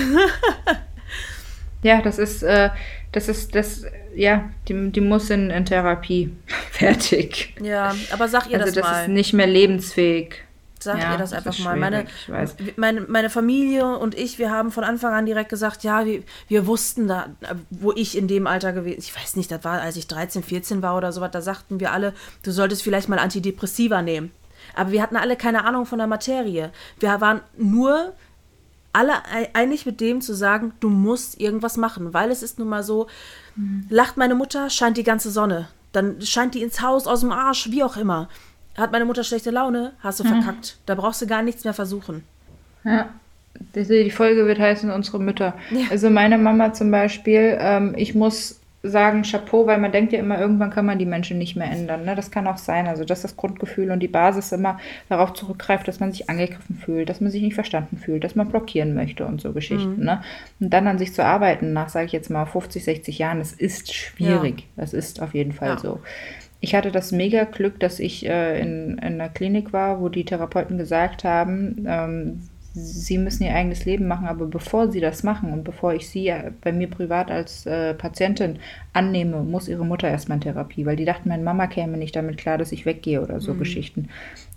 ja, 1.83 2.01
das 2.01 2.19
ist, 2.19 2.43
äh, 2.43 2.71
das 3.13 3.29
ist, 3.29 3.55
das, 3.55 3.85
ja, 4.15 4.51
die, 4.69 4.91
die 4.93 5.01
muss 5.01 5.31
in, 5.31 5.51
in 5.51 5.65
Therapie. 5.65 6.35
Fertig. 6.71 7.55
Ja, 7.61 7.95
aber 8.13 8.29
sag 8.29 8.49
ihr 8.51 8.61
also 8.61 8.75
das, 8.75 8.85
mal. 8.85 8.93
das 8.93 9.03
ist 9.03 9.09
nicht 9.09 9.33
mehr 9.33 9.47
lebensfähig. 9.47 10.45
Sag 10.79 11.01
ja, 11.01 11.13
ihr 11.13 11.19
das 11.19 11.33
einfach 11.33 11.57
das 11.57 11.61
mal. 11.61 11.77
Meine, 11.77 12.07
meine, 12.77 13.01
meine 13.03 13.31
Familie 13.31 13.97
und 13.97 14.15
ich, 14.15 14.39
wir 14.39 14.51
haben 14.51 14.71
von 14.71 14.85
Anfang 14.85 15.15
an 15.15 15.25
direkt 15.25 15.49
gesagt, 15.49 15.83
ja, 15.83 16.05
wir, 16.05 16.23
wir 16.49 16.67
wussten 16.67 17.09
da, 17.09 17.29
wo 17.71 17.93
ich 17.93 18.19
in 18.19 18.29
dem 18.29 18.47
Alter 18.47 18.73
gewesen, 18.73 18.99
ich 18.99 19.17
weiß 19.17 19.37
nicht, 19.37 19.51
das 19.51 19.65
war, 19.65 19.81
als 19.81 19.97
ich 19.97 20.09
13, 20.09 20.43
14 20.43 20.83
war 20.83 20.97
oder 20.97 21.11
sowas, 21.11 21.31
da 21.33 21.41
sagten 21.41 21.81
wir 21.81 21.93
alle, 21.93 22.13
du 22.43 22.51
solltest 22.51 22.83
vielleicht 22.83 23.09
mal 23.09 23.19
Antidepressiva 23.19 24.03
nehmen. 24.03 24.31
Aber 24.75 24.93
wir 24.93 25.03
hatten 25.03 25.17
alle 25.17 25.37
keine 25.37 25.65
Ahnung 25.65 25.87
von 25.87 25.99
der 25.99 26.07
Materie. 26.07 26.71
Wir 26.99 27.21
waren 27.21 27.41
nur 27.57 28.13
alle 28.95 29.13
einig 29.55 29.87
mit 29.87 30.01
dem 30.01 30.21
zu 30.21 30.35
sagen, 30.35 30.73
du 30.81 30.89
musst 30.89 31.41
irgendwas 31.41 31.77
machen, 31.77 32.15
weil 32.15 32.31
es 32.31 32.43
ist 32.43 32.59
nun 32.59 32.69
mal 32.69 32.83
so, 32.83 33.09
mhm. 33.57 33.87
lacht 33.91 34.17
meine 34.17 34.35
Mutter, 34.35 34.71
scheint 34.71 34.97
die 34.97 35.03
ganze 35.03 35.31
Sonne. 35.31 35.69
Dann 35.93 36.21
scheint 36.23 36.55
die 36.55 36.63
ins 36.63 36.81
Haus, 36.81 37.07
aus 37.07 37.21
dem 37.21 37.33
Arsch, 37.33 37.71
wie 37.71 37.83
auch 37.83 37.97
immer. 37.97 38.29
Hat 38.77 38.93
meine 38.93 39.05
Mutter 39.05 39.25
schlechte 39.25 39.51
Laune, 39.51 39.93
hast 40.01 40.21
du 40.21 40.25
mhm. 40.25 40.29
verkackt. 40.29 40.79
Da 40.87 40.95
brauchst 40.95 41.23
du 41.23 41.27
gar 41.27 41.43
nichts 41.43 41.65
mehr 41.65 41.75
versuchen. 41.75 42.25
Ja. 42.85 43.11
Die 43.75 44.11
Folge 44.11 44.47
wird 44.47 44.59
heißen, 44.59 44.91
unsere 44.91 45.21
Mütter. 45.21 45.55
Ja. 45.71 45.87
Also 45.91 46.11
meine 46.11 46.39
Mama 46.39 46.73
zum 46.73 46.91
Beispiel, 46.91 47.57
ähm, 47.61 47.95
ich 47.97 48.15
muss 48.15 48.61
sagen 48.87 49.23
Chapeau, 49.23 49.67
weil 49.67 49.79
man 49.79 49.93
denkt 49.93 50.13
ja 50.13 50.19
immer, 50.19 50.39
irgendwann 50.39 50.71
kann 50.71 50.85
man 50.85 50.99
die 50.99 51.07
Menschen 51.07 51.39
nicht 51.39 51.57
mehr 51.57 51.71
ändern. 51.71 52.05
Ne? 52.05 52.15
Das 52.15 52.31
kann 52.31 52.47
auch 52.47 52.59
sein. 52.59 52.87
Also, 52.87 53.05
dass 53.05 53.23
das 53.23 53.37
Grundgefühl 53.37 53.91
und 53.91 54.01
die 54.01 54.09
Basis 54.09 54.53
immer 54.53 54.79
darauf 55.09 55.33
zurückgreift, 55.33 55.89
dass 55.89 56.01
man 56.01 56.13
sich 56.13 56.29
angegriffen 56.29 56.77
fühlt, 56.77 57.09
dass 57.09 57.23
man 57.23 57.31
sich 57.31 57.43
nicht 57.43 57.55
verstanden 57.55 57.97
fühlt, 57.97 58.25
dass 58.25 58.35
man 58.35 58.49
blockieren 58.49 58.95
möchte 58.95 59.25
und 59.25 59.41
so 59.41 59.53
Geschichten. 59.53 60.01
Mhm. 60.01 60.05
Ne? 60.05 60.23
Und 60.61 60.71
dann 60.71 60.87
an 60.87 60.99
sich 60.99 61.15
zu 61.15 61.25
arbeiten, 61.25 61.73
nach, 61.73 61.89
sage 61.89 62.07
ich 62.07 62.13
jetzt 62.13 62.29
mal, 62.29 62.45
50, 62.45 62.85
60 62.85 63.19
Jahren, 63.19 63.39
das 63.39 63.53
ist 63.53 63.95
schwierig. 63.95 64.61
Ja. 64.61 64.83
Das 64.83 64.93
ist 64.93 65.23
auf 65.23 65.33
jeden 65.33 65.53
Fall 65.53 65.71
ja. 65.71 65.79
so. 65.79 66.01
Ich 66.61 66.75
hatte 66.75 66.91
das 66.91 67.13
mega 67.13 67.45
Glück, 67.45 67.81
dass 67.81 67.99
ich 68.01 68.27
äh, 68.27 68.61
in, 68.61 68.99
in 68.99 68.99
einer 68.99 69.29
Klinik 69.29 69.73
war, 69.73 70.01
wo 70.01 70.09
die 70.09 70.25
Therapeuten 70.25 70.79
gesagt 70.79 71.25
haben, 71.25 71.85
ähm, 71.87 72.41
sie 72.75 73.19
müssen 73.19 73.45
ihr 73.45 73.55
eigenes 73.55 73.85
Leben 73.85 74.09
machen, 74.09 74.27
aber 74.27 74.47
bevor 74.47 74.91
sie 74.91 75.01
das 75.01 75.23
machen 75.23 75.53
und 75.53 75.63
bevor 75.63 75.95
ich 75.95 76.09
sie 76.09 76.29
äh, 76.29 76.51
bei 76.61 76.73
mir 76.73 76.91
privat 76.91 77.31
als 77.31 77.67
äh, 77.67 77.95
Patientin 77.95 78.59
annehme, 78.93 79.43
muss 79.45 79.69
ihre 79.69 79.85
Mutter 79.85 80.09
erstmal 80.09 80.39
in 80.39 80.43
Therapie, 80.43 80.85
weil 80.85 80.97
die 80.97 81.05
dachten, 81.05 81.29
meine 81.29 81.45
Mama 81.45 81.69
käme 81.69 81.97
nicht 81.97 82.17
damit 82.17 82.37
klar, 82.37 82.59
dass 82.59 82.73
ich 82.73 82.85
weggehe 82.85 83.23
oder 83.23 83.41
so 83.41 83.55
mhm. 83.55 83.61
Geschichten. 83.61 84.09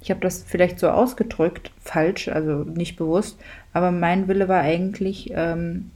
Ich 0.01 0.09
habe 0.09 0.19
das 0.19 0.43
vielleicht 0.43 0.79
so 0.79 0.89
ausgedrückt, 0.89 1.71
falsch, 1.79 2.27
also 2.27 2.63
nicht 2.63 2.97
bewusst, 2.97 3.39
aber 3.71 3.91
mein 3.91 4.27
Wille 4.27 4.47
war 4.47 4.61
eigentlich, 4.61 5.31
ähm, 5.35 5.91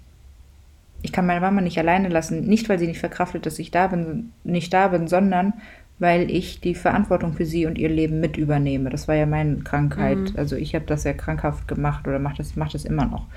ich 1.01 1.11
kann 1.11 1.25
meine 1.25 1.41
Mama 1.41 1.61
nicht 1.61 1.79
alleine 1.79 2.09
lassen, 2.09 2.45
nicht 2.45 2.69
weil 2.69 2.77
sie 2.77 2.87
nicht 2.87 2.99
verkraftet, 2.99 3.47
dass 3.47 3.57
ich 3.57 3.71
da 3.71 3.87
bin, 3.87 4.31
nicht 4.43 4.71
da 4.71 4.89
bin, 4.89 5.07
sondern 5.07 5.53
weil 6.01 6.31
ich 6.31 6.59
die 6.59 6.73
Verantwortung 6.73 7.33
für 7.33 7.45
sie 7.45 7.67
und 7.67 7.77
ihr 7.77 7.87
Leben 7.87 8.19
mit 8.19 8.35
übernehme. 8.35 8.89
Das 8.89 9.07
war 9.07 9.13
ja 9.13 9.27
meine 9.27 9.57
Krankheit. 9.57 10.17
Mhm. 10.17 10.33
Also 10.35 10.55
ich 10.55 10.73
habe 10.73 10.85
das 10.87 11.03
ja 11.03 11.13
krankhaft 11.13 11.67
gemacht 11.67 12.07
oder 12.07 12.17
mache 12.17 12.37
das, 12.37 12.55
mach 12.55 12.71
das 12.71 12.85
immer 12.85 13.05
noch. 13.05 13.27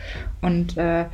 Und 0.40 0.78
äh, 0.78 1.04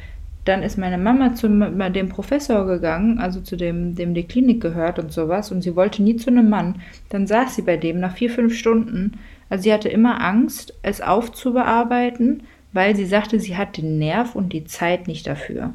dann 0.45 0.63
ist 0.63 0.79
meine 0.79 0.97
Mama 0.97 1.35
zu 1.35 1.49
dem 1.49 2.09
Professor 2.09 2.67
gegangen, 2.67 3.19
also 3.19 3.41
zu 3.41 3.57
dem, 3.57 3.97
dem 3.97 4.15
die 4.15 4.29
Klinik 4.29 4.61
gehört 4.61 5.01
und 5.01 5.11
sowas, 5.13 5.51
und 5.51 5.63
sie 5.63 5.75
wollte 5.75 6.05
nie 6.05 6.15
zu 6.15 6.31
einem 6.31 6.49
Mann. 6.49 6.77
Dann 7.09 7.27
saß 7.27 7.57
sie 7.57 7.63
bei 7.63 7.77
dem 7.77 7.99
nach 7.99 8.15
vier, 8.15 8.31
fünf 8.31 8.57
Stunden. 8.57 9.19
Also 9.49 9.65
sie 9.65 9.73
hatte 9.73 9.89
immer 9.89 10.23
Angst, 10.23 10.79
es 10.83 11.01
aufzubearbeiten, 11.01 12.45
weil 12.73 12.95
sie 12.95 13.07
sagte, 13.07 13.41
sie 13.41 13.57
hat 13.57 13.77
den 13.77 13.99
Nerv 13.99 14.37
und 14.37 14.53
die 14.53 14.67
Zeit 14.67 15.09
nicht 15.09 15.27
dafür. 15.27 15.75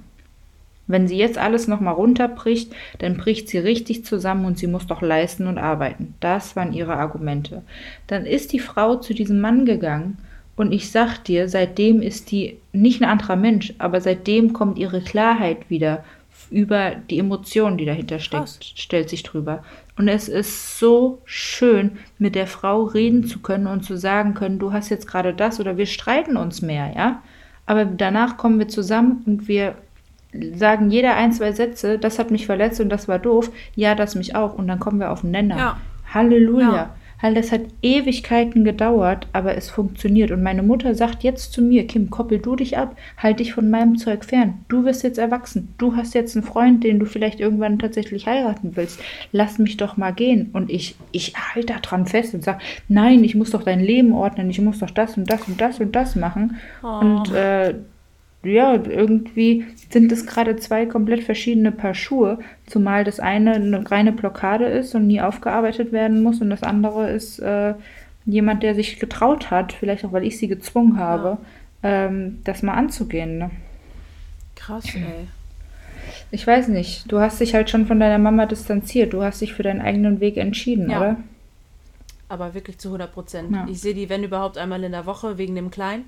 Wenn 0.88 1.08
sie 1.08 1.17
jetzt 1.17 1.38
alles 1.38 1.67
nochmal 1.67 1.95
runterbricht, 1.95 2.74
dann 3.00 3.17
bricht 3.17 3.50
sie 3.50 3.58
richtig 3.58 4.06
zusammen 4.06 4.45
und 4.45 4.58
sie 4.58 4.67
muss 4.67 4.86
doch 4.88 5.02
leisten 5.02 5.48
und 5.48 5.58
arbeiten. 5.58 6.13
Das 6.19 6.56
waren 6.56 6.74
ihre 6.74 6.98
Argumente. 6.98 7.63
Dann 8.08 8.26
ist 8.26 8.54
die 8.54 8.60
Frau 8.60 8.95
zu 8.95 9.13
diesem 9.13 9.41
Mann 9.41 9.65
gegangen 9.65 10.17
und 10.56 10.71
ich 10.71 10.91
sag 10.91 11.24
dir, 11.24 11.50
seitdem 11.50 12.02
ist 12.02 12.32
die 12.32 12.58
nicht 12.71 13.02
ein 13.02 13.10
anderer 13.10 13.36
Mensch, 13.36 13.74
aber 13.78 14.00
seitdem 14.00 14.54
kommt 14.54 14.78
ihre 14.78 15.02
Klarheit 15.02 15.69
wieder 15.69 16.04
über 16.52 16.91
die 17.10 17.19
Emotionen, 17.19 17.78
die 17.78 17.86
dahinter 17.86 18.19
steckt, 18.19 18.63
stellt 18.63 19.10
sich 19.10 19.24
drüber. 19.24 19.63
Und 19.98 20.08
es 20.08 20.28
ist 20.28 20.80
so 20.80 21.21
schön, 21.26 21.98
mit 22.17 22.36
der 22.36 22.48
Frau 22.48 22.84
reden 22.84 23.26
zu 23.26 23.39
können 23.39 23.67
und 23.67 23.84
zu 23.84 23.98
sagen 23.98 24.34
können, 24.34 24.60
du 24.60 24.71
hast 24.71 24.89
jetzt 24.89 25.08
gerade 25.08 25.34
das 25.34 25.60
oder 25.60 25.78
wir 25.78 25.86
streiten 25.86 26.38
uns 26.38 26.62
mehr, 26.62 26.93
ja. 26.95 27.21
Aber 27.65 27.86
danach 27.86 28.38
kommen 28.38 28.60
wir 28.60 28.67
zusammen 28.67 29.24
und 29.26 29.48
wir 29.48 29.76
sagen 30.56 30.89
jeder 30.89 31.15
ein, 31.15 31.32
zwei 31.32 31.52
Sätze, 31.52 31.98
das 31.98 32.19
hat 32.19 32.32
mich 32.32 32.45
verletzt 32.45 32.80
und 32.82 32.89
das 32.89 33.08
war 33.08 33.19
doof, 33.19 33.52
ja, 33.76 33.95
das 33.95 34.15
mich 34.15 34.36
auch. 34.36 34.58
Und 34.58 34.67
dann 34.67 34.80
kommen 34.80 35.00
wir 35.00 35.12
auf 35.12 35.21
den 35.21 35.32
Nenner. 35.32 35.58
Ja. 35.58 35.78
Halleluja. 36.13 36.76
Ja. 36.76 36.95
Halt, 37.21 37.38
das 37.38 37.52
hat 37.52 37.62
Ewigkeiten 37.82 38.65
gedauert, 38.65 39.28
aber 39.32 39.56
es 39.56 39.69
funktioniert. 39.69 40.32
Und 40.32 40.43
meine 40.43 40.63
Mutter 40.63 40.93
sagt 40.95 41.24
jetzt 41.24 41.54
zu 41.54 41.62
mir, 41.62 41.88
Kim, 41.88 42.10
koppel 42.10 42.39
du 42.39 42.56
dich 42.56 42.78
ab, 42.78 42.95
halt 43.17 43.39
dich 43.39 43.54
von 43.54 43.69
meinem 43.69 43.98
Zeug 43.98 44.26
fern. 44.26 44.65
Du 44.67 44.84
wirst 44.84 45.04
jetzt 45.04 45.17
erwachsen. 45.17 45.74
Du 45.78 45.95
hast 45.95 46.13
jetzt 46.13 46.36
einen 46.36 46.45
Freund, 46.45 46.84
den 46.84 47.00
du 47.00 47.06
vielleicht 47.06 47.39
irgendwann 47.39 47.80
tatsächlich 47.80 48.28
heiraten 48.28 48.76
willst. 48.76 49.00
Lass 49.32 49.60
mich 49.60 49.78
doch 49.78 49.98
mal 49.98 50.12
gehen. 50.12 50.50
Und 50.52 50.69
ich, 50.69 50.95
ich 51.12 51.34
halte 51.36 51.74
da 51.74 51.80
dran 51.80 52.06
fest 52.06 52.34
und 52.34 52.43
sage, 52.43 52.60
nein, 52.89 53.24
ich 53.24 53.34
muss 53.34 53.52
doch 53.52 53.63
dein 53.63 53.80
Leben 53.80 54.13
ordnen, 54.13 54.50
ich 54.50 54.60
muss 54.60 54.80
doch 54.80 54.91
das 54.91 55.17
und 55.17 55.30
das 55.30 55.48
und 55.48 55.60
das 55.60 55.80
und 55.80 55.95
das 55.95 56.15
machen. 56.15 56.58
Oh. 56.84 57.00
Und 57.00 57.32
äh, 57.34 57.76
ja, 58.47 58.73
irgendwie 58.73 59.65
sind 59.89 60.12
es 60.12 60.25
gerade 60.25 60.55
zwei 60.58 60.86
komplett 60.86 61.23
verschiedene 61.23 61.71
Paar 61.71 61.93
Schuhe, 61.93 62.39
zumal 62.67 63.03
das 63.03 63.19
eine 63.19 63.53
eine 63.53 63.89
reine 63.89 64.12
Blockade 64.12 64.65
ist 64.65 64.95
und 64.95 65.08
nie 65.08 65.21
aufgearbeitet 65.21 65.91
werden 65.91 66.23
muss 66.23 66.41
und 66.41 66.49
das 66.49 66.63
andere 66.63 67.10
ist 67.12 67.39
äh, 67.39 67.73
jemand, 68.25 68.63
der 68.63 68.75
sich 68.75 68.99
getraut 68.99 69.51
hat, 69.51 69.73
vielleicht 69.73 70.05
auch 70.05 70.12
weil 70.12 70.25
ich 70.25 70.38
sie 70.38 70.47
gezwungen 70.47 70.97
habe, 70.99 71.38
ja. 71.84 72.05
ähm, 72.08 72.39
das 72.43 72.63
mal 72.63 72.73
anzugehen. 72.73 73.38
Ne? 73.38 73.51
Krass, 74.55 74.86
ey. 74.95 75.27
Ich 76.31 76.45
weiß 76.45 76.69
nicht. 76.69 77.12
Du 77.12 77.19
hast 77.19 77.39
dich 77.39 77.53
halt 77.53 77.69
schon 77.69 77.86
von 77.86 77.99
deiner 77.99 78.17
Mama 78.17 78.45
distanziert. 78.45 79.13
Du 79.13 79.23
hast 79.23 79.41
dich 79.41 79.53
für 79.53 79.63
deinen 79.63 79.81
eigenen 79.81 80.19
Weg 80.19 80.38
entschieden, 80.38 80.89
Ja. 80.89 80.97
oder? 80.97 81.17
Aber 82.27 82.53
wirklich 82.55 82.79
zu 82.79 82.89
100 82.89 83.13
Prozent. 83.13 83.51
Ja. 83.51 83.67
Ich 83.69 83.79
sehe 83.81 83.93
die, 83.93 84.10
wenn 84.10 84.23
überhaupt, 84.23 84.58
einmal 84.58 84.84
in 84.84 84.91
der 84.91 85.05
Woche 85.05 85.38
wegen 85.38 85.53
dem 85.55 85.69
Kleinen. 85.69 86.05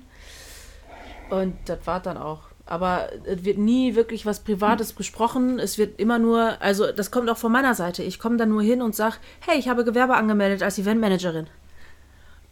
Und 1.30 1.56
das 1.66 1.78
war 1.84 2.00
dann 2.00 2.16
auch. 2.16 2.42
Aber 2.66 3.08
es 3.24 3.44
wird 3.44 3.56
nie 3.56 3.94
wirklich 3.94 4.26
was 4.26 4.40
Privates 4.40 4.92
besprochen. 4.92 5.58
Es 5.58 5.78
wird 5.78 5.98
immer 5.98 6.18
nur, 6.18 6.60
also 6.60 6.92
das 6.92 7.10
kommt 7.10 7.30
auch 7.30 7.38
von 7.38 7.50
meiner 7.50 7.74
Seite. 7.74 8.02
Ich 8.02 8.18
komme 8.18 8.36
dann 8.36 8.50
nur 8.50 8.62
hin 8.62 8.82
und 8.82 8.94
sage, 8.94 9.16
hey, 9.40 9.58
ich 9.58 9.68
habe 9.68 9.84
Gewerbe 9.84 10.16
angemeldet 10.16 10.62
als 10.62 10.78
Eventmanagerin. 10.78 11.46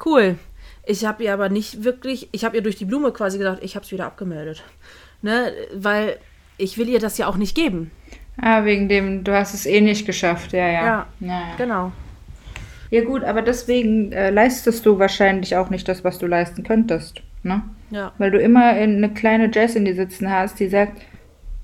Cool. 0.03 0.39
Ich 0.87 1.05
habe 1.05 1.25
ihr 1.25 1.35
aber 1.35 1.49
nicht 1.49 1.85
wirklich, 1.85 2.29
ich 2.33 2.45
habe 2.45 2.57
ihr 2.57 2.62
durch 2.62 2.77
die 2.77 2.85
Blume 2.87 3.12
quasi 3.12 3.37
gesagt, 3.39 3.62
ich 3.62 3.75
habe 3.75 3.85
es 3.85 3.93
wieder 3.93 4.07
abgemeldet. 4.07 4.62
Ne? 5.21 5.53
Weil 5.75 6.19
ich 6.57 6.79
will 6.79 6.89
ihr 6.89 7.01
das 7.01 7.19
ja 7.19 7.27
auch 7.27 7.37
nicht 7.37 7.55
geben. 7.55 7.91
Ah, 8.41 8.65
wegen 8.65 8.89
dem, 8.89 9.25
du 9.25 9.33
hast 9.33 9.55
es 9.55 9.67
eh 9.67 9.81
nicht 9.81 10.07
geschafft. 10.07 10.53
Ja, 10.53 10.67
ja. 10.67 10.73
Ja. 10.73 11.07
ja, 11.21 11.29
ja. 11.29 11.55
Genau. 11.59 11.93
ja 12.91 13.05
gut, 13.05 13.25
aber 13.25 13.43
deswegen 13.43 14.12
äh, 14.12 14.31
leistest 14.31 14.87
du 14.87 14.99
wahrscheinlich 14.99 15.57
auch 15.57 15.71
nicht 15.71 15.89
das, 15.89 16.05
was 16.05 16.19
du 16.19 16.27
leisten 16.27 16.62
könntest. 16.62 17.23
Ne? 17.47 17.63
Ja. 17.91 18.13
Weil 18.19 18.31
du 18.31 18.39
immer 18.39 18.65
eine 18.65 19.11
kleine 19.11 19.51
Jess 19.53 19.77
in 19.77 19.85
dir 19.85 19.95
sitzen 19.95 20.31
hast, 20.31 20.59
die 20.61 20.69
sagt, 20.69 21.01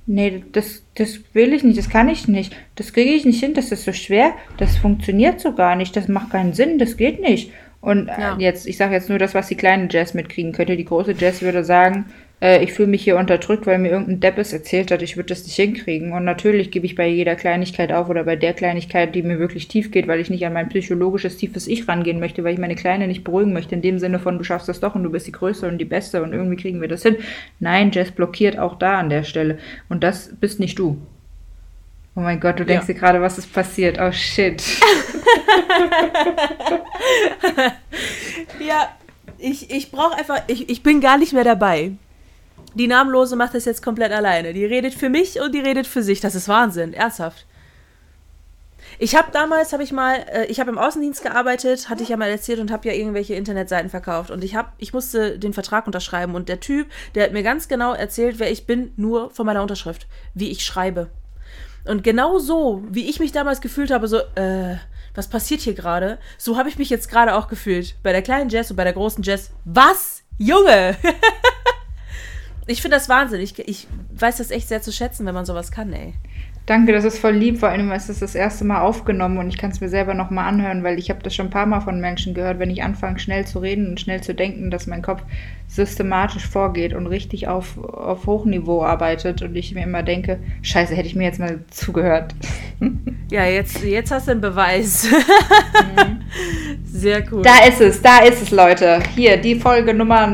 nee, 0.07 0.43
das, 0.53 0.85
das 0.95 1.21
will 1.33 1.53
ich 1.53 1.65
nicht, 1.65 1.79
das 1.79 1.91
kann 1.91 2.09
ich 2.09 2.29
nicht, 2.29 2.57
das 2.77 2.93
kriege 2.93 3.11
ich 3.13 3.25
nicht 3.25 3.41
hin, 3.41 3.55
das 3.55 3.73
ist 3.73 3.85
so 3.85 3.93
schwer, 3.93 4.33
das 4.57 4.77
funktioniert 4.77 5.41
so 5.41 5.55
gar 5.55 5.77
nicht, 5.77 5.97
das 5.97 6.09
macht 6.09 6.31
keinen 6.31 6.53
Sinn, 6.55 6.79
das 6.79 6.97
geht 6.97 7.21
nicht. 7.21 7.53
Und 7.81 8.09
äh, 8.09 8.21
Ja. 8.21 8.37
jetzt, 8.39 8.67
ich 8.69 8.77
sage 8.77 8.95
jetzt 8.95 9.09
nur 9.09 9.19
das, 9.19 9.35
was 9.35 9.49
die 9.49 9.57
kleine 9.57 9.89
Jess 9.91 10.15
mitkriegen 10.15 10.53
könnte. 10.53 10.77
Die 10.77 10.85
große 10.85 11.13
Jess 11.13 11.43
würde 11.43 11.65
sagen, 11.65 12.07
äh, 12.43 12.63
ich 12.63 12.73
fühle 12.73 12.89
mich 12.89 13.05
hier 13.05 13.17
unterdrückt, 13.17 13.67
weil 13.67 13.79
mir 13.79 13.91
irgendein 13.91 14.21
Depp 14.21 14.37
es 14.39 14.53
erzählt 14.53 14.91
hat, 14.91 15.01
ich 15.01 15.17
würde 15.17 15.29
das 15.29 15.45
nicht 15.45 15.55
hinkriegen. 15.55 16.13
Und 16.13 16.25
natürlich 16.25 16.71
gebe 16.73 16.85
ich 16.85 16.97
bei 16.97 17.07
jeder 17.07 17.37
Kleinigkeit 17.37 17.93
auf 17.93 18.09
oder 18.11 18.25
bei 18.25 18.35
der 18.37 18.53
Kleinigkeit, 18.53 19.15
die 19.15 19.23
mir 19.23 19.39
wirklich 19.39 19.69
tief 19.69 19.91
geht, 19.93 20.09
weil 20.09 20.21
ich 20.21 20.29
nicht 20.29 20.45
an 20.45 20.53
mein 20.53 20.69
psychologisches 20.69 21.37
tiefes 21.37 21.69
Ich 21.69 21.87
rangehen 21.89 22.19
möchte, 22.21 22.43
weil 22.43 22.55
ich 22.55 22.59
meine 22.61 22.75
Kleine 22.75 23.07
nicht 23.07 23.23
beruhigen 23.25 23.53
möchte, 23.53 23.75
in 23.77 23.83
dem 23.83 23.99
Sinne 24.01 24.19
von, 24.19 24.37
du 24.39 24.45
schaffst 24.45 24.69
das 24.69 24.81
doch 24.81 24.95
und 24.97 25.05
du 25.05 25.11
bist 25.11 25.27
die 25.29 25.33
Größte 25.33 25.69
und 25.69 25.79
die 25.79 25.85
Beste 25.85 26.23
und 26.23 26.33
irgendwie 26.33 26.57
kriegen 26.57 26.81
wir 26.81 26.89
das 26.89 27.03
hin. 27.03 27.17
Nein, 27.61 27.93
Jess 27.93 28.11
blockiert 28.11 28.59
auch 28.59 28.75
da 28.77 28.99
an 28.99 29.09
der 29.09 29.23
Stelle. 29.23 29.59
Und 29.89 30.03
das 30.03 30.31
bist 30.41 30.59
nicht 30.59 30.79
du. 30.79 30.99
Oh 32.15 32.21
mein 32.21 32.41
Gott, 32.41 32.59
du 32.59 32.67
denkst 32.67 32.89
Ja. 32.89 32.93
dir 32.93 33.01
gerade, 33.01 33.23
was 33.23 33.39
ist 33.39 33.53
passiert? 33.53 33.99
Oh 34.01 34.13
shit. 34.13 34.63
Ja, 38.61 38.89
ich, 39.39 39.71
ich 39.71 39.91
brauche 39.91 40.17
einfach, 40.17 40.41
ich, 40.47 40.69
ich 40.69 40.83
bin 40.83 41.01
gar 41.01 41.19
nicht 41.19 41.33
mehr 41.33 41.45
dabei. 41.45 41.93
Die 42.75 42.87
Namenlose 42.87 43.37
macht 43.37 43.55
das 43.55 43.65
jetzt 43.65 43.83
komplett 43.83 44.13
alleine. 44.13 44.53
Die 44.53 44.65
redet 44.65 44.95
für 44.95 45.09
mich 45.09 45.41
und 45.41 45.55
die 45.55 45.61
redet 45.61 45.87
für 45.87 46.03
sich. 46.03 46.21
Das 46.21 46.35
ist 46.35 46.49
Wahnsinn, 46.49 46.95
ernsthaft. 46.95 47.47
Ich 48.99 49.17
habe 49.17 49.31
damals, 49.33 49.73
habe 49.73 49.83
ich 49.83 49.93
mal, 49.93 50.17
äh, 50.33 50.47
ich 50.47 50.61
habe 50.61 50.71
im 50.71 50.79
Außendienst 50.79 51.23
gearbeitet, 51.23 51.89
hatte 51.89 52.03
ich 52.03 52.11
ja 52.11 52.17
mal 52.17 52.31
erzählt 52.31 52.61
und 52.61 52.71
habe 52.71 52.89
ja 52.89 52.95
irgendwelche 52.95 53.35
Internetseiten 53.35 53.91
verkauft. 53.91 54.31
Und 54.31 54.45
ich 54.45 54.55
habe, 54.55 54.69
ich 54.79 54.93
musste 54.93 55.39
den 55.39 55.53
Vertrag 55.53 55.87
unterschreiben 55.87 56.35
und 56.35 56.49
der 56.49 56.61
Typ, 56.61 56.89
der 57.15 57.25
hat 57.25 57.33
mir 57.33 57.43
ganz 57.43 57.69
genau 57.69 57.95
erzählt, 57.95 58.39
wer 58.39 58.51
ich 58.51 58.67
bin, 58.67 58.93
nur 58.97 59.31
von 59.31 59.47
meiner 59.47 59.63
Unterschrift, 59.63 60.07
wie 60.35 60.51
ich 60.51 60.65
schreibe. 60.65 61.09
Und 61.85 62.05
genau 62.05 62.39
so, 62.39 62.83
wie 62.89 63.09
ich 63.09 63.19
mich 63.19 63.33
damals 63.33 63.61
gefühlt 63.61 63.91
habe, 63.91 64.07
so, 64.09 64.19
äh, 64.19 64.77
was 65.15 65.29
passiert 65.29 65.61
hier 65.61 65.75
gerade? 65.75 66.19
So 66.39 66.57
habe 66.57 66.69
ich 66.69 66.79
mich 66.79 66.91
jetzt 66.91 67.11
gerade 67.11 67.35
auch 67.35 67.49
gefühlt. 67.49 67.97
Bei 68.03 68.13
der 68.13 68.23
kleinen 68.23 68.51
Jess 68.51 68.71
und 68.71 68.77
bei 68.77 68.85
der 68.85 68.93
großen 68.93 69.23
Jess. 69.23 69.51
Was? 69.65 70.23
Junge! 70.39 70.97
ich 72.67 72.83
finde 72.83 72.97
das 72.97 73.09
Wahnsinn. 73.09 73.41
Ich, 73.41 73.59
ich 73.59 73.87
weiß 74.15 74.39
das 74.39 74.51
echt 74.51 74.69
sehr 74.69 74.83
zu 74.83 74.93
schätzen, 74.93 75.27
wenn 75.27 75.35
man 75.35 75.45
sowas 75.45 75.71
kann, 75.71 75.93
ey. 75.93 76.15
Danke, 76.65 76.93
das 76.93 77.05
ist 77.05 77.19
voll 77.19 77.33
lieb. 77.33 77.59
Vor 77.59 77.71
allem 77.71 77.91
ist 77.91 78.09
es 78.09 78.21
das 78.21 78.37
erste 78.37 78.65
Mal 78.65 78.83
aufgenommen 78.83 79.39
und 79.39 79.49
ich 79.49 79.59
kann 79.59 79.73
es 79.73 79.81
mir 79.81 79.89
selber 79.89 80.15
nochmal 80.15 80.47
anhören, 80.47 80.85
weil 80.85 80.97
ich 80.97 81.11
habe 81.11 81.21
das 81.21 81.35
schon 81.35 81.47
ein 81.47 81.51
paar 81.51 81.67
Mal 81.67 81.81
von 81.81 82.01
Menschen 82.01 82.35
gehört, 82.35 82.61
wenn 82.61 82.71
ich 82.71 82.85
anfange 82.85 83.19
schnell 83.19 83.45
zu 83.45 83.59
reden 83.59 83.89
und 83.89 84.01
schnell 84.01 84.21
zu 84.21 84.33
denken, 84.33 84.71
dass 84.71 84.87
mein 84.87 85.03
Kopf 85.03 85.23
systematisch 85.67 86.47
vorgeht 86.47 86.95
und 86.95 87.09
richtig 87.09 87.49
auf, 87.49 87.79
auf 87.79 88.27
Hochniveau 88.27 88.85
arbeitet 88.85 89.43
und 89.43 89.57
ich 89.57 89.75
mir 89.75 89.83
immer 89.83 90.05
denke, 90.05 90.39
scheiße, 90.63 90.95
hätte 90.95 91.09
ich 91.09 91.17
mir 91.17 91.25
jetzt 91.25 91.41
mal 91.41 91.61
zugehört. 91.71 92.35
Ja, 93.31 93.47
jetzt, 93.47 93.83
jetzt 93.83 94.11
hast 94.11 94.27
du 94.27 94.33
einen 94.33 94.43
Beweis. 94.43 95.09
Sehr 96.85 97.25
cool. 97.33 97.41
Da 97.41 97.67
ist 97.67 97.81
es, 97.81 98.03
da 98.03 98.19
ist 98.19 98.43
es, 98.43 98.51
Leute. 98.51 98.99
Hier, 99.15 99.39
die 99.39 99.55
Folge 99.55 99.95
Nummer 99.95 100.31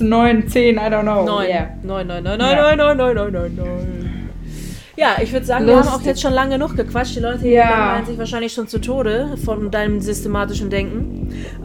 9, 0.00 0.48
10, 0.48 0.76
I 0.76 0.78
don't 0.78 1.02
know. 1.02 1.24
Neun. 1.24 1.46
Yeah. 1.46 1.66
Neun, 1.82 2.06
neun, 2.06 2.22
neun, 2.24 2.40
Ja. 2.40 2.54
neun, 2.76 2.76
neun, 2.78 2.96
neun, 2.96 3.14
neun, 3.16 3.32
neun, 3.32 3.54
neun. 3.56 4.10
Ja, 4.96 5.16
ich 5.20 5.32
würde 5.32 5.44
sagen, 5.44 5.66
wir 5.66 5.74
haben 5.76 5.82
auch 5.88 5.92
Lustig. 5.94 6.06
jetzt 6.06 6.22
schon 6.22 6.32
lange 6.32 6.50
genug 6.56 6.76
gequatscht. 6.76 7.16
Die 7.16 7.20
Leute 7.20 7.40
hier 7.40 7.52
Ja. 7.52 7.68
langweilen 7.70 8.06
sich 8.06 8.16
wahrscheinlich 8.18 8.52
schon 8.52 8.68
zu 8.68 8.80
Tode 8.80 9.36
von 9.44 9.70
deinem 9.72 10.00
systematischen 10.00 10.70
Denken. 10.70 11.34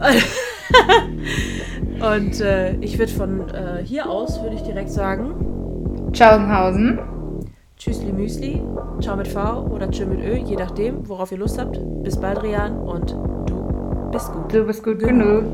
Und 2.00 2.40
äh, 2.40 2.74
ich 2.80 2.98
würde 2.98 3.12
von 3.12 3.48
äh, 3.50 3.82
hier 3.84 4.08
aus, 4.10 4.42
würde 4.42 4.56
ich 4.56 4.62
direkt 4.62 4.90
sagen, 4.90 6.10
Tschaußenhausen. 6.12 6.98
Tschüssli 7.76 8.12
Müsli, 8.12 8.62
Ciao 9.00 9.16
mit 9.16 9.28
V 9.28 9.66
oder 9.70 9.90
Tschö 9.90 10.06
mit 10.06 10.20
Ö, 10.20 10.34
je 10.36 10.56
nachdem, 10.56 11.08
worauf 11.08 11.30
ihr 11.32 11.38
Lust 11.38 11.58
habt. 11.58 11.78
Bis 12.02 12.16
bald, 12.20 12.42
Rian, 12.42 12.78
und 12.78 13.10
du 13.48 14.10
bist 14.12 14.32
gut. 14.32 14.52
Du 14.52 14.64
bist 14.64 14.82
gut 14.82 14.98
genug. 14.98 15.44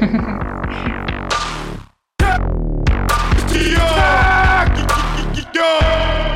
Yeah. 5.58 6.27